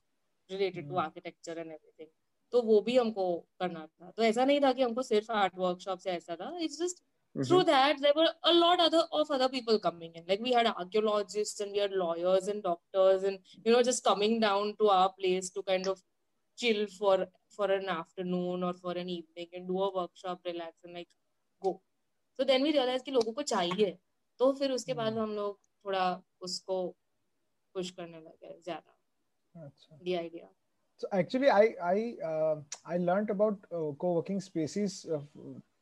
related 0.49 0.85
mm. 0.85 0.89
to 0.89 0.97
architecture 0.97 1.57
and 1.57 1.71
everything 1.71 2.13
तो 2.51 2.61
वो 2.63 2.79
भी 2.81 2.95
हमको 2.97 3.23
करना 3.61 3.85
था 3.85 4.11
तो 4.17 4.23
ऐसा 4.23 4.43
नहीं 4.45 4.59
था 4.61 4.71
कि 4.73 4.81
हमको 4.81 5.03
सिर्फ 5.03 5.31
आर्ट 5.31 5.53
वर्कशॉप 5.57 5.99
से 5.99 6.09
ऐसा 6.09 6.35
था 6.35 6.57
it's 6.63 6.79
just 6.81 7.03
Mm-hmm. 7.37 7.47
Through 7.49 7.63
that, 7.65 8.01
there 8.01 8.13
were 8.15 8.29
a 8.45 8.53
lot 8.53 8.79
other 8.79 9.03
of 9.11 9.29
other 9.29 9.47
people 9.47 9.77
coming 9.77 10.13
in. 10.15 10.23
Like 10.27 10.39
we 10.41 10.53
had 10.53 10.65
archaeologists 10.65 11.59
and 11.59 11.71
we 11.71 11.77
had 11.77 11.91
lawyers 11.91 12.47
and 12.47 12.63
doctors, 12.63 13.23
and 13.23 13.37
you 13.63 13.71
know, 13.71 13.83
just 13.83 14.03
coming 14.03 14.39
down 14.39 14.73
to 14.79 14.89
our 14.89 15.13
place 15.19 15.51
to 15.51 15.61
kind 15.61 15.87
of 15.87 16.01
chill 16.56 16.86
for 16.98 17.26
for 17.56 17.70
an 17.70 17.88
afternoon 17.88 18.62
or 18.62 18.74
for 18.74 18.92
an 18.92 19.08
evening 19.08 19.48
and 19.52 19.68
do 19.68 19.82
a 19.82 19.94
workshop, 19.94 20.40
relax 20.44 20.74
and 20.84 20.94
like 20.94 21.08
go. 21.62 21.80
So 22.36 22.44
then 22.44 22.62
we 22.62 22.72
realized 22.72 23.04
कि 23.04 23.12
लोगों 23.12 23.32
को 23.32 23.42
चाहिए. 23.42 23.98
तो 24.38 24.52
फिर 24.58 24.72
उसके 24.72 24.94
बाद 24.94 25.18
हम 25.18 25.34
लोग 25.36 25.58
थोड़ा 25.84 26.22
उसको 26.42 26.86
पुश 27.74 27.90
करने 27.90 28.18
लगे 28.18 28.58
ज़्यादा. 28.64 28.94
The 30.02 30.18
idea. 30.18 30.48
So 30.96 31.08
actually, 31.12 31.50
I 31.50 31.74
I 31.82 32.16
uh, 32.24 32.56
I 32.86 32.96
learned 32.96 33.30
about 33.30 33.58
uh, 33.72 33.92
co-working 33.98 34.40
spaces 34.40 35.04
uh, 35.04 35.20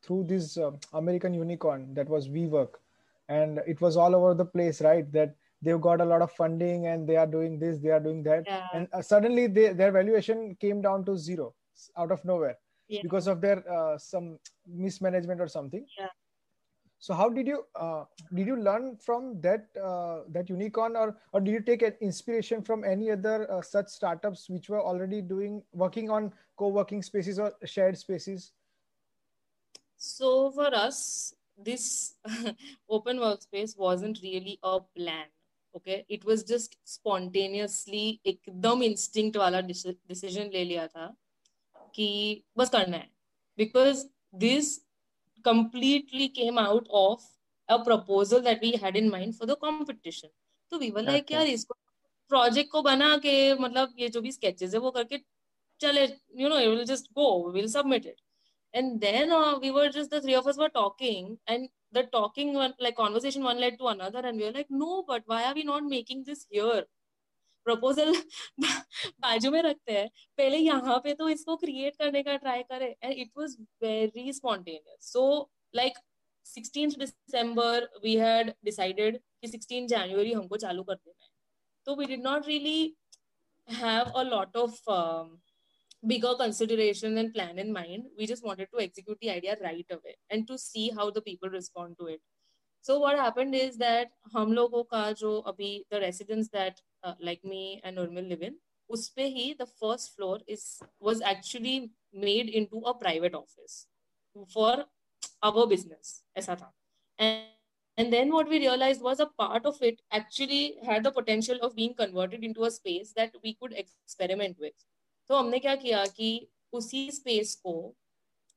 through 0.02 0.24
this 0.24 0.56
uh, 0.56 0.70
American 0.92 1.34
unicorn 1.34 1.94
that 1.94 2.08
was 2.08 2.28
WeWork, 2.28 2.80
and 3.28 3.60
it 3.66 3.80
was 3.80 3.96
all 3.96 4.16
over 4.16 4.34
the 4.34 4.44
place, 4.44 4.80
right? 4.80 5.10
That 5.12 5.36
they've 5.62 5.80
got 5.80 6.00
a 6.00 6.04
lot 6.04 6.22
of 6.22 6.32
funding 6.32 6.86
and 6.86 7.08
they 7.08 7.16
are 7.16 7.26
doing 7.26 7.58
this, 7.58 7.78
they 7.78 7.90
are 7.90 8.00
doing 8.00 8.22
that, 8.24 8.44
yeah. 8.46 8.66
and 8.74 8.88
uh, 8.92 9.02
suddenly 9.02 9.46
they, 9.46 9.72
their 9.72 9.92
valuation 9.92 10.56
came 10.60 10.80
down 10.80 11.04
to 11.04 11.16
zero 11.16 11.54
out 11.96 12.12
of 12.12 12.24
nowhere 12.24 12.56
yeah. 12.88 13.00
because 13.02 13.26
of 13.26 13.40
their 13.40 13.62
uh, 13.70 13.96
some 13.96 14.38
mismanagement 14.66 15.40
or 15.40 15.48
something. 15.48 15.86
Yeah. 15.98 16.08
So 16.98 17.14
how 17.14 17.30
did 17.30 17.46
you 17.46 17.64
uh, 17.74 18.04
did 18.34 18.46
you 18.46 18.56
learn 18.56 18.96
from 18.96 19.40
that 19.40 19.68
uh, 19.82 20.20
that 20.32 20.50
unicorn 20.50 20.96
or 20.96 21.16
or 21.32 21.40
did 21.40 21.52
you 21.52 21.60
take 21.60 21.80
an 21.80 21.94
inspiration 22.02 22.62
from 22.62 22.84
any 22.84 23.10
other 23.10 23.50
uh, 23.50 23.62
such 23.62 23.88
startups 23.88 24.50
which 24.50 24.68
were 24.68 24.82
already 24.82 25.22
doing 25.22 25.62
working 25.72 26.10
on 26.10 26.30
co-working 26.58 27.02
spaces 27.02 27.38
or 27.38 27.54
shared 27.64 27.96
spaces? 27.96 28.52
So 29.96 30.50
for 30.50 30.74
us, 30.74 31.34
this 31.56 32.16
open 32.90 33.18
workspace 33.18 33.78
wasn't 33.78 34.20
really 34.22 34.58
a 34.62 34.80
plan. 34.94 35.26
Okay 35.74 36.04
it 36.10 36.24
was 36.26 36.44
just 36.46 36.78
spontaneously 36.86 38.20
एकदम 38.26 38.82
instinct 38.82 39.36
वाला 39.36 39.60
decision 39.62 40.50
ले 40.52 40.64
लिया 40.64 40.86
था 40.86 41.14
कि 41.94 42.08
बस 42.58 42.70
करना 42.70 42.96
है। 42.96 43.10
Because 43.58 44.04
this 44.38 44.76
completely 45.44 46.28
came 46.30 46.58
out 46.58 46.88
of 47.00 47.26
a 47.68 47.76
proposal 47.84 48.40
that 48.40 48.62
we 48.62 48.70
had 48.82 48.96
in 48.96 49.10
mind 49.10 49.34
for 49.34 49.48
the 49.48 49.56
competition 49.60 50.28
तो 50.72 50.78
वी 50.78 50.90
वन 50.90 51.04
लाइक 51.04 51.30
यार 51.32 51.46
इसको 51.48 51.74
प्रोजेक्ट 52.30 52.70
को 52.72 52.82
बना 52.82 53.16
के 53.16 53.32
मतलब 53.54 53.94
ये 53.98 54.08
जो 54.08 54.20
भी 54.20 54.32
स्केचेस 54.32 54.74
है 54.74 54.80
वो 54.80 54.90
करके 54.90 55.18
चले 55.80 56.04
you 56.40 56.48
know 56.48 56.58
it 56.58 56.68
will 56.68 56.84
just 56.84 57.12
go 57.14 57.28
will 57.52 57.68
submit 57.68 58.06
it 58.06 58.20
and 58.74 58.92
then 59.00 59.32
we 59.62 59.70
were 59.70 59.90
just 59.92 60.14
the 60.14 60.22
three 60.22 60.34
of 60.34 60.48
us 60.48 60.58
were 60.58 60.68
talking 60.74 61.36
and 61.48 61.68
the 61.92 62.04
talking 62.04 62.54
one, 62.54 62.74
like, 62.78 62.96
conversation 62.96 63.44
one 63.44 63.60
led 63.60 63.78
to 63.78 63.88
another, 63.88 64.20
and 64.20 64.38
we 64.38 64.44
were 64.44 64.52
like, 64.52 64.70
no, 64.70 65.04
but 65.06 65.22
why 65.26 65.44
are 65.44 65.54
we 65.54 65.64
not 65.64 65.84
making 65.84 66.24
this 66.24 66.46
here? 66.50 66.84
Proposal 67.66 68.14
बाजू 69.22 69.50
में 69.50 69.62
रखते 69.62 69.92
हैं। 69.92 70.08
पहले 70.38 70.56
यहाँ 70.56 70.98
पे 71.04 71.12
तो 71.14 71.28
इसको 71.28 71.56
create 71.56 71.96
करने 71.96 72.22
का 72.22 72.36
ट्राई 72.36 72.62
करे 72.62 72.86
and 73.02 73.12
it 73.12 73.30
was 73.38 73.56
very 73.82 74.32
spontaneous 74.32 75.12
so 75.12 75.24
like 75.74 75.98
16th 76.46 76.98
December 76.98 77.88
we 78.04 78.16
had 78.16 78.52
decided 78.64 79.18
कि 79.42 79.48
16 79.48 79.86
जनवरी 79.88 80.32
हमको 80.32 80.56
चालू 80.56 80.82
कर 80.82 80.94
देना 80.94 81.24
है। 81.24 81.30
तो 81.86 81.96
we 81.96 82.06
did 82.06 82.22
not 82.22 82.46
really 82.46 82.96
have 83.68 84.10
a 84.20 84.22
lot 84.22 84.56
of 84.56 84.80
bigger 86.05 86.35
consideration 86.35 87.17
and 87.17 87.33
plan 87.33 87.57
in 87.57 87.71
mind. 87.73 88.05
We 88.17 88.27
just 88.27 88.45
wanted 88.45 88.67
to 88.73 88.81
execute 88.81 89.17
the 89.21 89.31
idea 89.31 89.57
right 89.61 89.85
away 89.91 90.15
and 90.29 90.47
to 90.47 90.57
see 90.57 90.91
how 90.95 91.09
the 91.11 91.21
people 91.21 91.49
respond 91.49 91.95
to 91.99 92.07
it. 92.07 92.21
So 92.81 92.99
what 92.99 93.17
happened 93.17 93.55
is 93.55 93.77
that 93.77 94.09
हम 94.33 94.53
लोगों 94.53 94.83
का 94.83 95.11
जो 95.17 95.43
अभी 95.47 95.85
the 95.89 95.99
residents 95.99 96.49
that 96.49 96.79
uh, 97.03 97.15
like 97.19 97.43
me 97.43 97.81
and 97.83 97.97
Urmil 97.97 98.29
live 98.29 98.43
in, 98.43 98.55
उसपे 98.91 99.27
ही 99.35 99.57
the 99.57 99.65
first 99.65 100.15
floor 100.15 100.39
is 100.47 100.79
was 100.99 101.21
actually 101.21 101.91
made 102.13 102.49
into 102.49 102.77
a 102.85 102.93
private 102.93 103.33
office 103.33 103.87
for 104.53 104.85
our 105.41 105.65
business 105.67 106.21
ऐसा 106.37 106.55
था. 106.59 106.71
And 107.19 107.55
and 107.97 108.11
then 108.13 108.31
what 108.31 108.49
we 108.49 108.59
realized 108.59 109.01
was 109.01 109.19
a 109.19 109.27
part 109.41 109.65
of 109.65 109.81
it 109.81 110.01
actually 110.11 110.77
had 110.83 111.03
the 111.03 111.11
potential 111.11 111.57
of 111.61 111.75
being 111.75 111.93
converted 111.93 112.43
into 112.43 112.65
a 112.65 112.71
space 112.71 113.13
that 113.15 113.31
we 113.41 113.53
could 113.53 113.73
experiment 113.73 114.57
with. 114.59 114.73
तो 115.30 115.36
हमने 115.36 115.58
क्या 115.58 115.74
किया 115.76 116.04
कि 116.06 116.28
उसी 116.72 117.10
space 117.10 117.54
को 117.54 117.72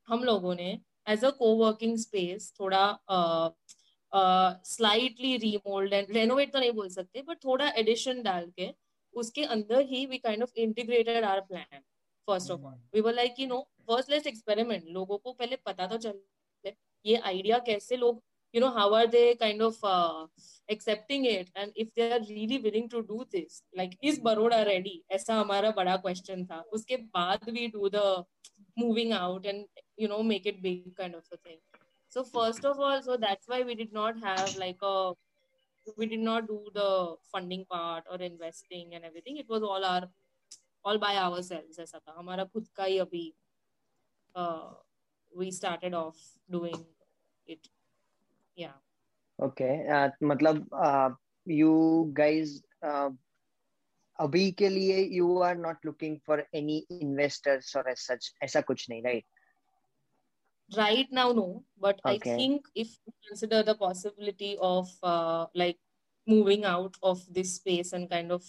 हम 0.07 0.23
लोगों 0.23 0.53
ने 0.55 0.69
एज 1.09 1.25
अ 1.25 1.29
को 1.31 1.53
वर्किंग 1.55 1.97
स्पेस 1.97 2.51
थोड़ा 2.59 2.85
स्लाइटली 4.65 5.35
रीमोल्ड 5.37 5.93
एंड 5.93 6.11
रेनोवेट 6.11 6.51
तो 6.53 6.59
नहीं 6.59 6.71
बोल 6.71 6.89
सकते 6.89 7.21
बट 7.21 7.43
थोड़ा 7.43 7.69
एडिशन 7.77 8.21
डाल 8.23 8.49
के 8.49 8.69
उसके 9.13 9.43
अंदर 9.45 9.85
ही 9.85 10.05
we 10.05 10.17
kind 10.17 10.43
of 10.43 10.51
integrated 10.57 11.25
our 11.25 11.41
plan 11.41 11.79
first 12.27 12.51
of 12.51 12.61
all 12.61 12.81
we 12.93 13.01
were 13.01 13.13
like 13.13 13.39
you 13.39 13.47
know 13.47 13.61
first 13.87 14.09
let's 14.09 14.27
experiment 14.27 14.87
लोगों 14.89 15.17
को 15.17 15.33
पहले 15.33 15.55
पता 15.65 15.87
तो 15.87 15.97
चल, 15.97 16.19
ये 17.05 17.15
आइडिया 17.15 17.59
कैसे 17.59 17.97
लोग 17.97 18.21
you 18.53 18.61
know 18.61 18.71
how 18.71 18.93
are 18.93 19.07
they 19.07 19.35
kind 19.35 19.61
of 19.61 19.75
uh, 19.83 20.25
accepting 20.69 21.25
it? 21.25 21.49
And 21.55 21.71
if 21.75 21.93
they 21.95 22.11
are 22.11 22.21
really 22.29 22.59
willing 22.59 22.87
to 22.89 23.01
do 23.01 23.25
this 23.31 23.63
like 23.75 23.97
is 24.01 24.19
baroda 24.19 24.63
ready? 24.67 25.03
aisa 25.11 25.39
hamara 25.39 25.73
bada 25.79 25.99
question 26.05 26.45
tha 26.51 26.61
uske 26.77 26.95
baad 27.17 27.51
we 27.57 27.67
do 27.77 27.89
the 27.97 28.07
moving 28.83 29.11
out 29.21 29.45
and 29.45 29.65
you 30.03 30.07
know 30.13 30.21
make 30.31 30.45
it 30.53 30.61
big 30.61 30.95
kind 31.01 31.15
of 31.15 31.25
a 31.33 31.37
thing. 31.37 31.59
So 32.09 32.23
first 32.23 32.63
of 32.71 32.79
all 32.79 33.01
so 33.01 33.17
that's 33.17 33.47
why 33.47 33.63
we 33.63 33.75
did 33.83 33.91
not 34.01 34.23
have 34.29 34.55
like 34.65 34.89
a 34.93 34.95
we 35.97 36.05
did 36.05 36.25
not 36.31 36.47
do 36.47 36.59
the 36.73 36.89
funding 37.31 37.65
part 37.69 38.03
or 38.09 38.17
investing 38.31 38.93
and 38.93 39.03
everything. 39.03 39.37
It 39.37 39.49
was 39.49 39.63
all 39.63 39.83
our 39.83 40.09
all 40.85 40.97
by 41.09 41.15
ourselves 41.27 41.85
aisa 41.85 41.99
tha 42.07 42.19
hamara 42.21 42.49
khud 42.55 42.73
ka 42.79 42.89
hi 42.89 42.97
abhi 43.09 43.27
uh, 44.41 44.73
we 45.41 45.51
started 45.61 45.93
off 45.99 46.19
doing 46.55 46.81
it 47.53 47.69
okay 49.39 49.69
uh, 49.89 50.09
मतलब 50.23 50.67
uh, 50.85 51.15
you 51.47 51.73
guys 52.17 52.61
uh, 52.85 53.11
अभी 54.19 54.51
के 54.51 54.69
लिए 54.69 55.03
you 55.15 55.37
are 55.39 55.55
not 55.57 55.85
looking 55.85 56.17
for 56.27 56.45
any 56.55 56.77
investors 56.91 57.75
और 57.77 57.93
such 57.95 58.33
ऐसा 58.43 58.61
कुछ 58.61 58.89
नहीं 58.89 59.01
right 59.03 59.25
right 60.71 61.13
now 61.13 61.33
no 61.33 61.45
but 61.79 62.01
I 62.07 62.19
think 62.19 62.67
if 62.75 62.95
consider 63.09 63.63
the 63.63 63.75
possibility 63.79 64.55
of 64.55 64.99
like 65.57 65.79
moving 66.27 66.65
out 66.65 66.97
of 67.03 67.25
this 67.31 67.55
space 67.55 67.93
and 67.93 68.09
kind 68.09 68.31
of 68.31 68.45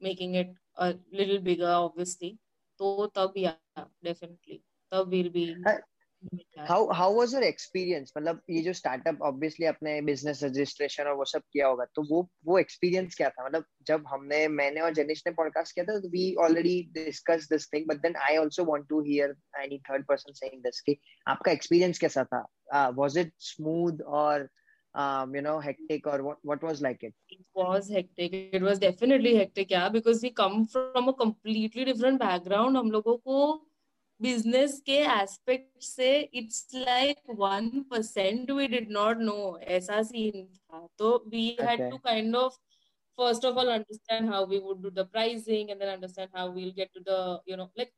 making 0.00 0.36
it 0.36 0.54
a 0.76 0.88
little 1.12 1.38
bigger 1.38 1.70
obviously 1.70 2.38
तो 2.80 3.06
तब 3.06 3.34
या 3.36 3.56
definitely 4.04 4.62
तब 4.92 5.08
will 5.08 5.28
be 5.30 5.44
how 6.68 6.90
how 6.92 7.14
was 7.14 7.34
your 7.34 7.42
experience 7.42 8.12
मतलब 8.18 8.40
ये 8.50 8.62
जो 8.62 8.72
startup 8.72 9.22
obviously 9.22 9.66
अपने 9.66 10.00
business 10.02 10.42
registration 10.44 11.04
और 11.04 11.14
वो 11.16 11.24
सब 11.24 11.42
किया 11.52 11.66
होगा 11.66 11.84
तो 11.84 12.02
वो 12.10 12.30
वो 12.44 12.58
एक्सपीरियंस 12.58 13.14
क्या 13.14 13.28
था? 13.28 13.46
मतलब 13.46 13.64
जब 13.86 14.04
हमने 14.08 14.48
मैंने 14.48 14.80
और 14.80 14.94
जनिश 14.94 15.22
ने 15.26 15.32
पॉडकास्ट 15.32 15.74
किया 15.74 15.84
था 15.84 16.00
तो 16.00 16.08
we 16.08 16.34
already 16.34 16.88
discuss 16.92 17.48
this 17.52 17.68
thing 17.72 17.86
but 17.88 17.96
then 17.96 18.16
I 18.16 18.36
also 18.36 18.64
want 18.64 18.88
to 18.88 19.00
hear 19.00 19.36
any 19.60 19.78
third 19.78 20.06
person 20.06 20.32
saying 20.32 20.62
this 20.62 20.80
कि 20.80 20.96
आपका 21.28 21.52
एक्सपीरियंस 21.52 21.98
कैसा 21.98 22.24
था? 22.24 22.46
वाज 22.88 23.18
इट 23.18 23.32
स्मूथ 23.38 24.02
और 24.06 24.48
um 24.94 25.34
you 25.34 25.40
know 25.40 25.58
hectic 25.58 26.06
or 26.06 26.22
what 26.22 26.36
what 26.48 26.62
was 26.62 26.80
like 26.86 27.02
it? 27.02 27.14
It 27.28 27.44
was 27.54 27.86
hectic. 27.88 28.32
It 28.52 28.62
was 28.62 28.78
definitely 28.78 29.34
hectic 29.36 29.70
yeah 29.70 29.88
because 29.88 30.20
we 30.22 30.30
come 30.30 30.66
from 30.66 31.08
a 31.08 31.14
completely 31.14 31.84
different 31.84 32.20
background. 32.20 32.76
हम 32.76 32.90
लोगों 32.90 33.16
को 33.16 33.66
business 34.22 34.80
के 34.86 34.96
aspect 35.12 35.82
से 35.82 36.10
it's 36.34 36.68
like 36.74 37.18
one 37.38 37.68
percent 37.90 38.50
we 38.50 38.66
did 38.68 38.90
not 38.92 39.18
know 39.20 39.38
ऐसा 39.78 40.02
scene 40.02 40.44
था। 40.46 40.86
तो 40.98 41.16
we 41.28 41.46
had 41.60 41.90
to 41.90 41.96
kind 42.04 42.36
of 42.36 42.56
first 43.18 43.44
of 43.46 43.56
all 43.58 43.72
understand 43.72 44.30
how 44.30 44.46
we 44.46 44.58
would 44.60 44.82
do 44.82 44.90
the 44.92 45.08
pricing 45.12 45.70
and 45.70 45.78
then 45.78 45.88
understand 45.88 46.28
how 46.36 46.52
we 46.52 46.62
will 46.62 46.72
get 46.76 46.90
to 46.94 47.00
the 47.08 47.40
you 47.48 47.56
know 47.56 47.70
like 47.78 47.92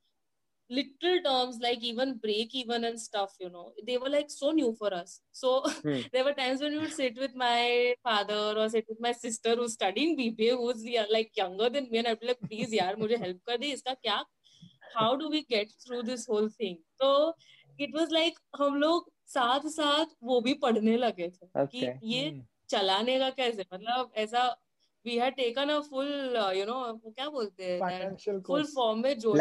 little 0.71 1.19
terms 1.19 1.59
like 1.63 1.85
even 1.85 2.13
break 2.19 2.55
even 2.57 2.85
and 2.85 2.97
stuff 2.99 3.43
you 3.43 3.49
know 3.49 3.65
they 3.85 3.97
were 3.97 4.09
like 4.11 4.31
so 4.31 4.53
new 4.53 4.71
for 4.79 4.93
us 4.93 5.21
so 5.35 5.59
there 5.87 6.23
were 6.23 6.33
times 6.33 6.61
when 6.61 6.75
you 6.75 6.87
sit 6.91 7.19
with 7.19 7.35
my 7.37 7.93
father 8.05 8.61
और 8.61 8.69
sit 8.69 8.91
with 8.91 9.03
my 9.03 9.13
sister 9.15 9.59
who 9.59 9.69
studying 9.69 10.17
BBA 10.17 10.51
who 10.53 10.71
is 10.71 10.87
like 11.13 11.31
younger 11.39 11.69
than 11.71 11.89
me 11.93 11.99
and 11.99 12.07
I 12.07 12.15
like 12.25 12.47
please 12.47 12.75
यार 12.75 12.97
मुझे 12.97 13.17
help 13.17 13.41
कर 13.47 13.59
दे 13.59 13.73
इसका 13.73 13.95
क्या 13.95 14.25
how 14.97 15.15
do 15.17 15.29
we 15.29 15.41
get 15.41 15.71
through 15.71 16.03
this 16.03 16.29
whole 16.31 16.51
thing 16.51 16.77
तो 16.77 17.37
it 17.81 17.97
was 17.97 18.13
like 18.13 18.39
हम 18.57 18.77
लोग 18.77 19.13
साथ 19.27 19.61
साथ 19.61 20.07
वो 20.23 20.41
भी 20.41 20.55
पढ़ने 20.55 20.97
लगे 20.97 21.29
थे 21.29 21.47
okay. 21.47 21.71
कि 21.71 22.01
ये 22.05 22.31
hmm. 22.31 22.43
चलाने 22.69 23.19
का 23.19 23.31
कैसे? 23.31 23.65
मतलब 23.75 24.13
ऐसा 24.17 24.61
we 25.07 25.17
had 25.19 25.35
taken 25.35 25.69
a 25.69 25.81
full 25.81 26.07
you 26.57 26.65
know 26.65 27.01
क्या 27.07 27.29
बोलते 27.29 27.65
हैं? 27.65 28.41
फुल 28.41 28.65
फॉर्म 28.65 29.01
में 29.01 29.19
जो 29.19 29.33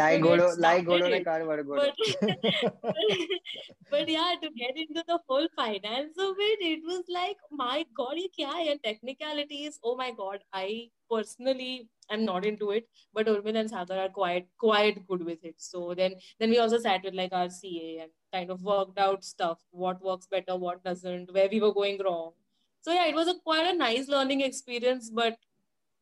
बट 3.92 4.10
यार 4.10 4.34
to 4.34 4.48
get 4.48 4.76
into 4.94 5.14
the 5.14 5.20
whole 5.30 5.46
finance 5.46 6.14
it 6.62 6.82
was 6.84 7.02
like 7.10 7.36
my 7.52 7.84
god 7.92 8.18
ये 8.18 8.28
क्या 8.34 8.50
है? 8.50 8.74
Technicalities 8.74 9.80
oh 9.84 9.96
my 9.96 10.12
god 10.12 10.40
I 10.54 10.90
personally 11.10 11.88
am 12.11 12.25
not 12.25 12.45
into 12.45 12.71
it 12.71 12.87
but 13.13 13.27
Urmil 13.27 13.59
and 13.59 13.69
Sagar 13.69 13.97
are 13.99 14.09
quite 14.09 14.47
quite 14.57 15.05
good 15.07 15.23
with 15.23 15.43
it 15.43 15.55
so 15.57 15.93
then 15.95 16.15
then 16.39 16.49
we 16.49 16.59
also 16.59 16.79
sat 16.79 17.03
with 17.03 17.13
like 17.13 17.33
our 17.33 17.49
CA 17.49 17.99
and 18.03 18.11
kind 18.33 18.49
of 18.49 18.61
worked 18.61 18.97
out 18.97 19.23
stuff 19.23 19.59
what 19.71 20.01
works 20.01 20.27
better 20.27 20.55
what 20.55 20.83
doesn't 20.83 21.33
where 21.33 21.49
we 21.51 21.61
were 21.61 21.73
going 21.73 21.99
wrong 22.03 22.31
so 22.81 22.93
yeah 22.93 23.05
it 23.05 23.15
was 23.15 23.27
a 23.27 23.35
quite 23.43 23.67
a 23.73 23.77
nice 23.77 24.07
learning 24.07 24.41
experience 24.41 25.09
but 25.09 25.37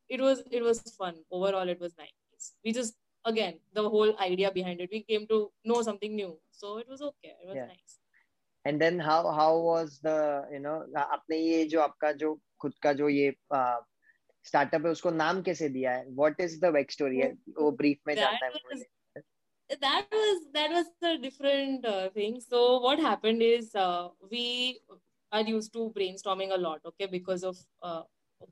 it 0.08 0.20
was 0.20 0.42
it 0.50 0.62
was 0.62 0.80
fun 0.96 1.14
overall 1.30 1.68
it 1.68 1.80
was 1.80 1.94
nice 1.98 2.52
we 2.64 2.72
just 2.72 2.94
again 3.24 3.54
the 3.74 3.88
whole 3.88 4.16
idea 4.18 4.50
behind 4.50 4.80
it 4.80 4.88
we 4.92 5.02
came 5.02 5.26
to 5.26 5.50
know 5.64 5.82
something 5.82 6.14
new 6.14 6.38
so 6.50 6.78
it 6.78 6.88
was 6.88 7.02
okay 7.02 7.34
it 7.42 7.46
was 7.46 7.56
yeah. 7.56 7.66
nice 7.66 7.98
and 8.64 8.80
then 8.80 8.98
how 8.98 9.20
how 9.32 9.58
was 9.58 9.98
the 10.02 10.44
you 10.52 10.60
know 10.60 10.84
अपने 10.96 11.36
ये 11.36 11.64
जो 11.72 11.80
आपका 11.80 12.12
जो 12.22 12.38
खुद 12.60 12.74
का 12.82 12.92
जो 12.92 13.08
ये 13.08 13.32
startup 14.45 14.85
है 14.85 14.91
उसको 14.91 15.11
नाम 15.11 15.41
कैसे 15.41 15.69
दिया 15.69 15.91
है 15.91 16.05
what 16.15 16.41
is 16.41 16.59
the 16.61 16.71
back 16.73 16.91
story 16.91 17.19
है 17.19 17.31
वो 17.59 17.71
ब्रीफ 17.81 17.99
में 18.07 18.15
जानना 18.15 18.45
है 18.45 18.91
that 19.81 20.05
was 20.11 20.41
that 20.55 20.71
was 20.71 20.87
a 21.09 21.17
different 21.17 21.85
uh, 21.85 22.09
thing 22.15 22.39
so 22.39 22.79
what 22.79 22.99
happened 22.99 23.41
is 23.45 23.69
uh, 23.83 24.09
we 24.31 24.79
are 25.31 25.41
used 25.41 25.71
to 25.73 25.85
brainstorming 25.95 26.51
a 26.53 26.57
lot 26.57 26.89
okay 26.89 27.07
because 27.13 27.45
of 27.51 27.61
uh, 27.81 28.01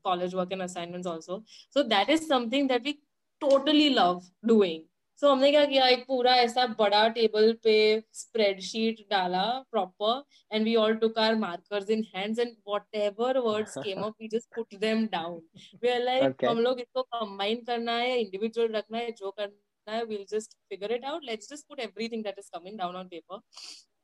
college 0.08 0.34
work 0.34 0.54
and 0.56 0.62
assignments 0.62 1.06
also 1.06 1.42
so 1.70 1.84
that 1.92 2.08
is 2.08 2.26
something 2.26 2.66
that 2.72 2.82
we 2.82 2.94
totally 3.40 3.90
love 3.90 4.24
doing 4.44 4.82
so 5.18 5.30
हमने 5.30 5.50
क्या 5.50 5.64
किया? 5.64 5.86
एक 5.88 6.04
पूरा 6.06 6.34
ऐसा 6.36 6.66
बड़ा 6.78 7.06
table 7.16 7.52
पे 7.64 7.74
spreadsheet 8.14 9.00
डाला 9.10 9.44
proper 9.70 10.22
and 10.52 10.64
we 10.64 10.74
all 10.76 10.94
took 10.96 11.18
our 11.18 11.34
markers 11.38 11.90
in 11.90 12.04
hands 12.14 12.38
and 12.38 12.56
whatever 12.68 13.38
words 13.38 13.78
came 13.78 14.02
up 14.02 14.14
we 14.20 14.28
just 14.28 14.54
put 14.56 14.74
them 14.80 15.06
down 15.12 15.42
we 15.82 15.88
are 15.88 16.00
like 16.00 16.44
हम 16.44 16.60
लोग 16.60 16.80
इसको 16.80 17.02
कंबाइन 17.02 17.64
करना 17.64 17.96
है 17.98 18.18
इंडिविजुअल 18.20 18.72
रखना 18.76 18.98
है 18.98 19.12
जो 19.12 19.30
करना 19.30 19.54
है 19.56 19.60
we'll 19.86 20.26
just 20.26 20.52
figure 20.70 20.90
it 20.90 21.04
out. 21.04 21.24
Let's 21.24 21.48
just 21.48 21.68
put 21.68 21.80
everything 21.80 22.22
that 22.22 22.36
is 22.38 22.48
coming 22.48 22.76
down 22.76 22.94
on 22.94 23.08
paper. 23.08 23.38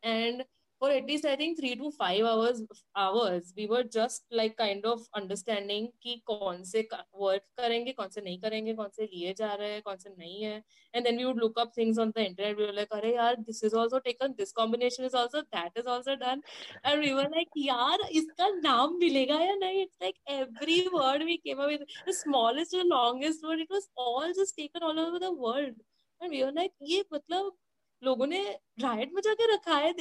And 0.02 0.42
for 0.78 0.90
at 0.90 1.06
least 1.06 1.24
I 1.24 1.34
think 1.36 1.58
three 1.58 1.74
to 1.76 1.90
five 1.92 2.24
hours 2.24 2.62
hours 2.96 3.52
we 3.56 3.66
were 3.66 3.82
just 3.82 4.24
like 4.30 4.56
kind 4.56 4.84
of 4.84 5.00
understanding 5.20 5.88
कि 6.02 6.22
कौन 6.30 6.62
से 6.64 6.86
work 7.20 7.48
करेंगे 7.58 7.92
कौन 7.92 8.08
से 8.08 8.20
नहीं 8.20 8.38
करेंगे 8.40 8.74
कौन 8.74 8.88
से 8.96 9.06
लिए 9.14 9.34
जा 9.38 9.52
रहे 9.54 9.72
हैं 9.72 9.82
कौन 9.82 9.96
से 9.96 10.10
नहीं 10.18 10.42
है 10.44 10.62
and 10.94 11.06
then 11.06 11.16
we 11.16 11.24
would 11.24 11.42
look 11.44 11.58
up 11.58 11.74
things 11.74 11.98
on 11.98 12.12
the 12.16 12.24
internet 12.26 12.56
we 12.56 12.66
were 12.66 12.76
like 12.80 12.94
अरे 13.00 13.14
यार 13.14 13.44
this 13.46 13.62
is 13.62 13.74
also 13.74 14.00
taken 14.00 14.34
this 14.38 14.52
combination 14.52 15.04
is 15.04 15.14
also 15.14 15.42
that 15.52 15.82
is 15.82 15.86
also 15.86 16.16
done 16.16 16.42
and 16.84 17.00
we 17.00 17.12
were 17.14 17.28
like 17.36 17.60
यार 17.66 18.08
इसका 18.22 18.48
नाम 18.62 18.98
मिलेगा 19.00 19.40
या 19.44 19.54
नहीं 19.66 19.84
it's 19.86 20.00
like 20.00 20.18
every 20.38 20.80
word 20.94 21.24
we 21.24 21.38
came 21.38 21.60
up 21.60 21.70
with 21.76 21.86
the 22.06 22.18
smallest 22.24 22.70
to 22.70 22.82
the 22.82 22.88
longest 22.96 23.44
word 23.44 23.60
it 23.60 23.78
was 23.78 23.88
all 23.96 24.32
just 24.42 24.56
taken 24.56 24.82
all 24.82 25.06
over 25.06 25.18
the 25.18 25.32
world 25.32 25.74
and 26.20 26.30
we 26.30 26.44
were 26.44 26.52
like 26.52 26.72
ये 26.82 27.04
मतलब 27.12 27.56
लोगों 28.04 28.26
ने 28.26 28.42
राइट 28.80 29.12
में 29.14 29.20
जाके 29.22 29.52
रखा 29.54 29.76
है 29.76 29.94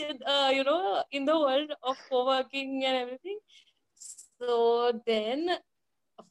you 0.57 0.63
know 0.63 1.03
in 1.17 1.25
the 1.25 1.29
world 1.45 1.73
of 1.83 2.07
coworking 2.09 2.83
and 2.83 2.95
everything 2.95 3.39
so 4.39 4.91
then 5.05 5.49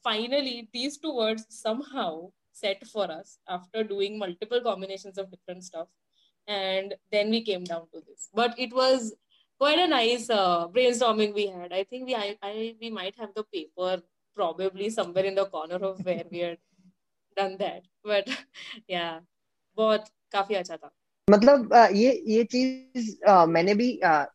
finally 0.03 0.69
these 0.73 0.97
two 0.97 1.13
words 1.15 1.45
somehow 1.49 2.29
set 2.51 2.85
for 2.87 3.05
us 3.11 3.37
after 3.47 3.83
doing 3.83 4.17
multiple 4.17 4.61
combinations 4.61 5.17
of 5.17 5.29
different 5.29 5.63
stuff 5.63 5.87
and 6.47 6.95
then 7.11 7.29
we 7.29 7.41
came 7.43 7.63
down 7.63 7.85
to 7.93 8.01
this 8.07 8.29
but 8.33 8.57
it 8.57 8.73
was 8.73 9.13
quite 9.61 9.79
a 9.79 9.87
nice 9.87 10.29
uh, 10.29 10.67
brainstorming 10.67 11.33
we 11.33 11.47
had 11.47 11.73
i 11.73 11.83
think 11.83 12.07
we 12.07 12.15
I, 12.15 12.37
I 12.41 12.75
we 12.81 12.89
might 12.89 13.15
have 13.17 13.33
the 13.35 13.43
paper 13.43 14.01
probably 14.35 14.89
somewhere 14.89 15.25
in 15.25 15.35
the 15.35 15.45
corner 15.45 15.75
of 15.75 16.03
where 16.05 16.23
we 16.31 16.39
had 16.39 16.57
done 17.35 17.57
that 17.57 17.83
but 18.03 18.29
yeah 18.87 19.19
बहुत 19.77 20.07
काफ़ी 20.31 20.55
अच्छा 20.55 20.77
था 20.77 20.91
मतलब 21.27 21.73
ये 21.93 22.11
ये 22.27 22.43
चीज़ 22.51 23.15
मैंने 23.49 23.73
भी 23.75 23.89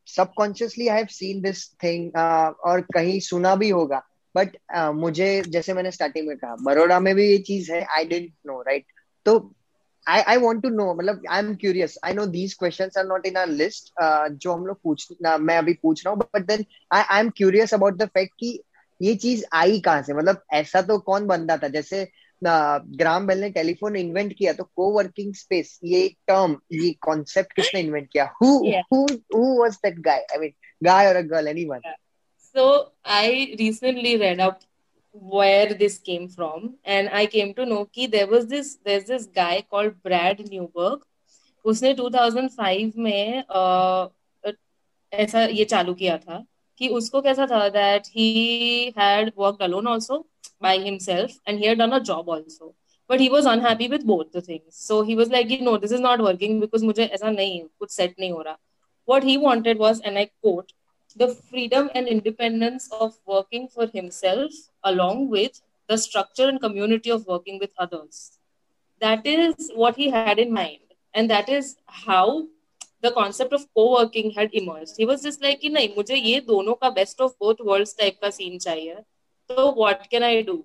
subconsciously 0.08 0.88
I 0.88 0.96
have 0.96 1.06
seen 1.10 1.40
this 1.42 1.66
thing 1.84 2.16
और 2.16 2.80
कहीं 2.94 3.18
सुना 3.20 3.54
भी 3.56 3.68
होगा। 3.70 4.02
बट 4.34 4.56
मुझे, 4.94 5.42
जैसे 5.48 5.74
मैंने 5.74 5.90
स्टार्टिंग 5.90 6.28
में 6.28 6.36
कहा 6.36 6.56
बड़ोड़ा 6.62 6.98
में 7.00 7.14
भी 7.14 7.26
ये 7.30 7.38
चीज़ 7.48 7.72
है 7.72 7.82
आई 7.96 8.04
डेंट 8.04 8.30
नो 8.46 8.60
राइट 8.62 8.84
तो 9.26 9.38
I 10.06 10.20
I 10.22 10.36
want 10.36 10.62
to 10.62 10.68
know 10.70 10.92
मतलब 10.94 11.22
I 11.30 11.38
am 11.38 11.54
curious 11.56 11.96
I 12.04 12.14
know 12.14 12.26
these 12.26 12.54
question 12.54 12.90
are 12.98 13.06
not 13.06 13.26
in 13.26 13.36
our 13.36 13.48
list 13.48 13.92
जो 14.32 14.52
हम 14.52 14.66
लोग 14.66 14.80
पूछ 14.84 15.08
मैं 15.40 15.56
अभी 15.58 15.72
पूछ 15.82 16.04
रहा 16.06 16.14
हूँ 16.14 16.22
but 16.34 16.46
then 16.46 16.64
I 16.92 17.02
I 17.02 17.20
am 17.20 17.30
curious 17.36 17.74
about 17.74 17.96
the 17.98 18.06
fact 18.14 18.32
कि 18.40 18.58
ये 19.00 19.14
चीज़ 19.16 19.44
आई 19.54 19.78
कहाँ 19.80 20.02
से? 20.02 20.14
मतलब 20.14 20.42
ऐसा 20.54 20.82
तो 20.82 20.98
कौन 21.00 21.26
बंदा 21.26 21.56
था? 21.56 21.68
जैसे 21.68 22.06
ग्राम 22.44 23.26
बेल 23.26 23.40
ने 23.40 23.50
टेलीफोन 23.50 23.96
इन्वेंट 23.96 24.32
किया 24.38 24.52
तो 24.52 24.64
को 24.76 24.90
वर्किंग 24.92 25.34
स्पेस 25.34 25.78
ये 25.84 26.08
टर्म 26.28 26.56
ये 26.72 26.90
कॉन्सेप्ट 27.02 27.52
किसने 27.52 27.80
इन्वेंट 27.80 28.08
किया 28.12 28.24
who 28.42 28.56
who 28.92 29.06
who 29.34 29.60
was 29.60 29.76
that 29.84 29.98
guy 30.00 30.26
I 30.32 30.38
mean 30.38 30.52
guy 30.84 31.08
और 31.08 31.16
a 31.16 31.20
girl 31.34 31.48
anyone 31.48 31.80
so 32.54 32.64
i 33.04 33.54
recently 33.58 34.10
read 34.20 34.40
up 34.46 34.64
where 35.34 35.74
this 35.74 35.94
came 35.98 36.24
from 36.28 36.64
and 36.96 37.08
i 37.20 37.22
came 37.26 37.54
to 37.54 37.64
know 37.64 37.78
कि 37.94 38.08
there 38.10 38.26
was 38.26 38.46
this 38.46 38.72
there's 38.88 39.04
this 39.04 39.24
guy 39.38 39.62
called 39.70 39.94
Brad 40.02 40.42
Newberg 40.50 40.98
उसने 41.64 41.94
2005 41.94 42.96
में 42.96 43.44
uh, 43.44 44.08
ऐसा 45.12 45.44
ये 45.44 45.64
चालू 45.64 45.94
किया 45.94 46.18
था 46.18 46.44
कि 46.78 46.88
उसको 46.98 47.20
कैसा 47.22 47.46
था 47.46 47.68
that 47.68 48.06
he 48.16 48.28
had 48.98 49.32
worked 49.38 49.62
alone 49.62 49.86
also 49.88 50.24
by 50.62 50.78
himself 50.78 51.32
and 51.44 51.58
he 51.58 51.66
had 51.66 51.78
done 51.78 51.92
a 51.92 52.00
job 52.08 52.28
also 52.28 52.74
but 53.10 53.20
he 53.20 53.28
was 53.28 53.46
unhappy 53.52 53.88
with 53.94 54.04
both 54.10 54.30
the 54.32 54.40
things 54.40 54.76
so 54.82 55.02
he 55.08 55.16
was 55.20 55.32
like 55.34 55.50
you 55.50 55.60
know 55.68 55.76
this 55.76 55.94
is 55.96 56.04
not 56.04 56.22
working 56.26 56.60
because 56.60 56.84
mujhe 56.90 57.02
aisa 57.06 57.32
nahi 57.38 57.56
kuch 57.82 57.96
set 57.96 58.14
nahi 58.24 58.30
ho 58.36 58.44
raha 58.48 59.12
what 59.12 59.26
he 59.30 59.34
wanted 59.46 59.82
was 59.86 60.04
and 60.10 60.22
i 60.22 60.24
quote 60.44 60.72
the 61.22 61.28
freedom 61.50 61.90
and 62.00 62.12
independence 62.16 62.88
of 63.06 63.18
working 63.34 63.66
for 63.74 63.88
himself 63.96 64.60
along 64.92 65.26
with 65.36 65.60
the 65.92 65.98
structure 66.04 66.48
and 66.52 66.62
community 66.66 67.14
of 67.16 67.26
working 67.34 67.60
with 67.64 67.84
others 67.86 68.22
that 69.06 69.30
is 69.34 69.70
what 69.82 70.02
he 70.02 70.10
had 70.16 70.42
in 70.46 70.56
mind 70.58 70.96
and 71.14 71.36
that 71.36 71.48
is 71.58 71.76
how 72.06 72.26
the 73.02 73.10
concept 73.10 73.52
of 73.52 73.66
co-working 73.74 74.30
had 74.30 74.50
emerged. 74.52 74.94
He 74.96 75.06
was 75.06 75.22
just 75.22 75.42
like 75.42 75.60
कि 75.60 75.70
नहीं 75.70 75.94
मुझे 75.96 76.16
ये 76.16 76.40
दोनों 76.46 76.74
का 76.82 76.94
best 76.94 77.20
of 77.20 77.38
both 77.38 77.60
worlds 77.60 77.94
type 77.94 78.20
का 78.22 78.32
scene 78.32 78.58
चाहिए. 78.58 79.04
So 79.50 79.70
what 79.72 80.08
can 80.10 80.22
I 80.22 80.42
do? 80.42 80.64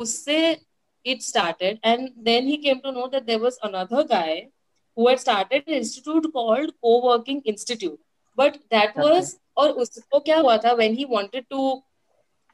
उससे 0.00 0.58
it 1.04 1.22
started 1.22 1.78
and 1.84 2.10
then 2.16 2.46
he 2.46 2.56
came 2.58 2.80
to 2.80 2.90
know 2.90 3.08
that 3.08 3.26
there 3.26 3.38
was 3.38 3.58
another 3.62 4.04
guy 4.04 4.48
who 4.96 5.08
had 5.08 5.20
started 5.20 5.64
an 5.66 5.74
institute 5.74 6.32
called 6.32 6.72
Co-working 6.82 7.42
Institute. 7.44 8.00
but 8.36 8.58
that 8.70 8.96
okay. 8.96 9.00
was 9.00 9.36
और 9.56 9.70
उसको 9.82 10.20
क्या 10.20 10.38
हुआ 10.38 10.56
था 10.64 10.76
when 10.76 10.94
he 10.94 11.04
wanted 11.04 11.48
to 11.50 11.82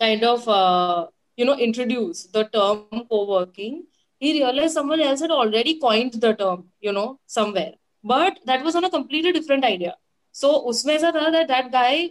kind 0.00 0.24
of 0.24 0.48
uh, 0.48 1.06
you 1.36 1.44
know 1.44 1.56
introduce 1.68 2.24
the 2.36 2.44
term 2.56 3.06
co-working 3.12 3.82
he 4.20 4.32
realized 4.38 4.74
someone 4.74 5.00
else 5.00 5.20
had 5.20 5.30
already 5.30 5.78
coined 5.84 6.18
the 6.24 6.32
term 6.34 6.64
you 6.80 6.92
know 6.92 7.08
somewhere 7.26 7.72
but 8.02 8.38
that 8.46 8.64
was 8.64 8.76
on 8.76 8.84
a 8.84 8.90
completely 8.90 9.32
different 9.32 9.64
idea. 9.64 9.94
So 10.32 10.66
usme 10.66 10.96
aisa 10.96 11.12
tha 11.12 11.30
that 11.36 11.48
that 11.48 11.70
guy 11.72 12.10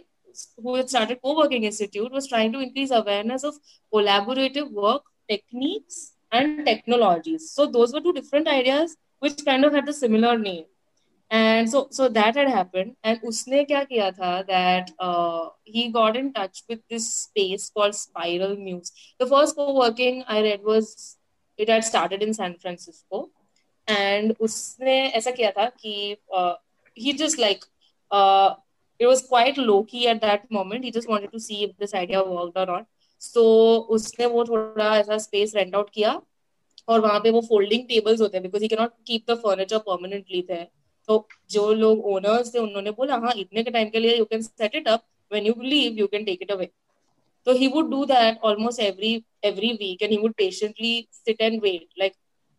who 0.62 0.74
had 0.76 0.88
started 0.88 1.20
co-working 1.22 1.64
institute 1.64 2.12
was 2.12 2.28
trying 2.28 2.52
to 2.52 2.60
increase 2.60 2.90
awareness 2.90 3.44
of 3.44 3.54
collaborative 3.92 4.70
work 4.70 5.02
techniques 5.28 6.12
and 6.32 6.64
technologies. 6.64 7.50
So 7.52 7.66
those 7.66 7.92
were 7.92 8.00
two 8.00 8.12
different 8.12 8.48
ideas 8.48 8.96
which 9.18 9.44
kind 9.44 9.64
of 9.64 9.72
had 9.72 9.86
the 9.86 9.92
similar 9.92 10.38
name. 10.38 10.66
And 11.30 11.70
so 11.70 11.88
so 11.90 12.08
that 12.08 12.36
had 12.36 12.48
happened. 12.48 12.96
And 13.04 13.20
usne 13.22 13.66
kya 13.68 13.88
kiya 13.90 14.14
tha 14.16 14.44
that 14.48 14.90
uh, 14.98 15.48
he 15.64 15.88
got 15.90 16.16
in 16.16 16.32
touch 16.32 16.62
with 16.68 16.80
this 16.88 17.12
space 17.12 17.70
called 17.70 17.94
spiral 17.94 18.56
muse. 18.56 18.92
The 19.18 19.26
first 19.26 19.56
co-working 19.56 20.24
i 20.26 20.40
read 20.42 20.62
was 20.62 21.16
it 21.56 21.68
had 21.68 21.84
started 21.84 22.22
in 22.22 22.34
san 22.34 22.56
francisco 22.64 23.28
and 23.90 24.34
उसने 24.40 24.96
ऐसा 25.10 25.30
किया 25.30 25.50
था 25.50 25.70
he 26.96 27.12
just 27.14 27.38
like 27.38 27.64
uh, 28.10 28.54
it 29.00 29.06
was 29.06 29.22
quite 29.22 29.56
low 29.56 29.84
key 29.84 30.08
at 30.08 30.20
that 30.20 30.50
moment. 30.50 30.84
He 30.84 30.90
just 30.90 31.08
wanted 31.08 31.32
to 31.32 31.40
see 31.40 31.64
if 31.64 31.76
this 31.76 31.94
idea 31.94 32.22
worked 32.22 32.56
or 32.56 32.66
not. 32.66 32.86
So 33.22 33.42
उसने 33.90 34.26
वो 34.26 34.44
थोड़ा 34.44 34.96
ऐसा 34.96 35.18
space 35.18 35.54
rent 35.56 35.74
out 35.74 35.90
किया 35.90 36.20
और 36.88 37.00
वहाँ 37.00 37.20
पे 37.20 37.30
वो 37.30 37.40
फोल्डिंग 37.40 37.82
टेबल्स 37.88 38.20
होते 38.20 38.36
हैं 38.36 38.42
because 38.42 38.62
he 38.62 38.68
can 38.68 38.80
not 38.80 38.92
keep 39.06 39.30
the 39.30 39.34
furniture 39.42 39.78
permanently 39.78 40.42
there 40.50 40.62
तो 41.08 41.26
जो 41.50 41.72
लोग 41.74 42.04
ओनर्स 42.06 42.54
थे 42.54 42.58
उन्होंने 42.58 42.90
बोला 42.98 43.16
हाँ 43.24 43.32
इतने 43.36 43.62
के 43.62 43.70
टाइम 43.70 43.88
के 43.90 43.98
लिए 43.98 44.16
you 44.18 44.24
can 44.24 44.42
set 44.42 44.74
it 44.74 44.88
up 44.88 45.04
when 45.32 45.46
you 45.46 45.54
leave 45.62 45.98
you 45.98 46.06
can 46.06 46.24
take 46.24 46.42
it 46.42 46.52
away 46.52 46.68
तो 47.46 47.52
he 47.52 47.66
would 47.74 47.90
do 47.90 48.04
that 48.04 48.38
almost 48.44 48.80
every 48.80 49.12
every 49.44 49.72
week 49.72 50.02
and 50.02 50.12
he 50.12 50.18
would 50.18 50.32
patiently 50.38 50.94
sit 51.12 51.40
and 51.40 51.60
wait 51.62 51.86
like 51.98 52.12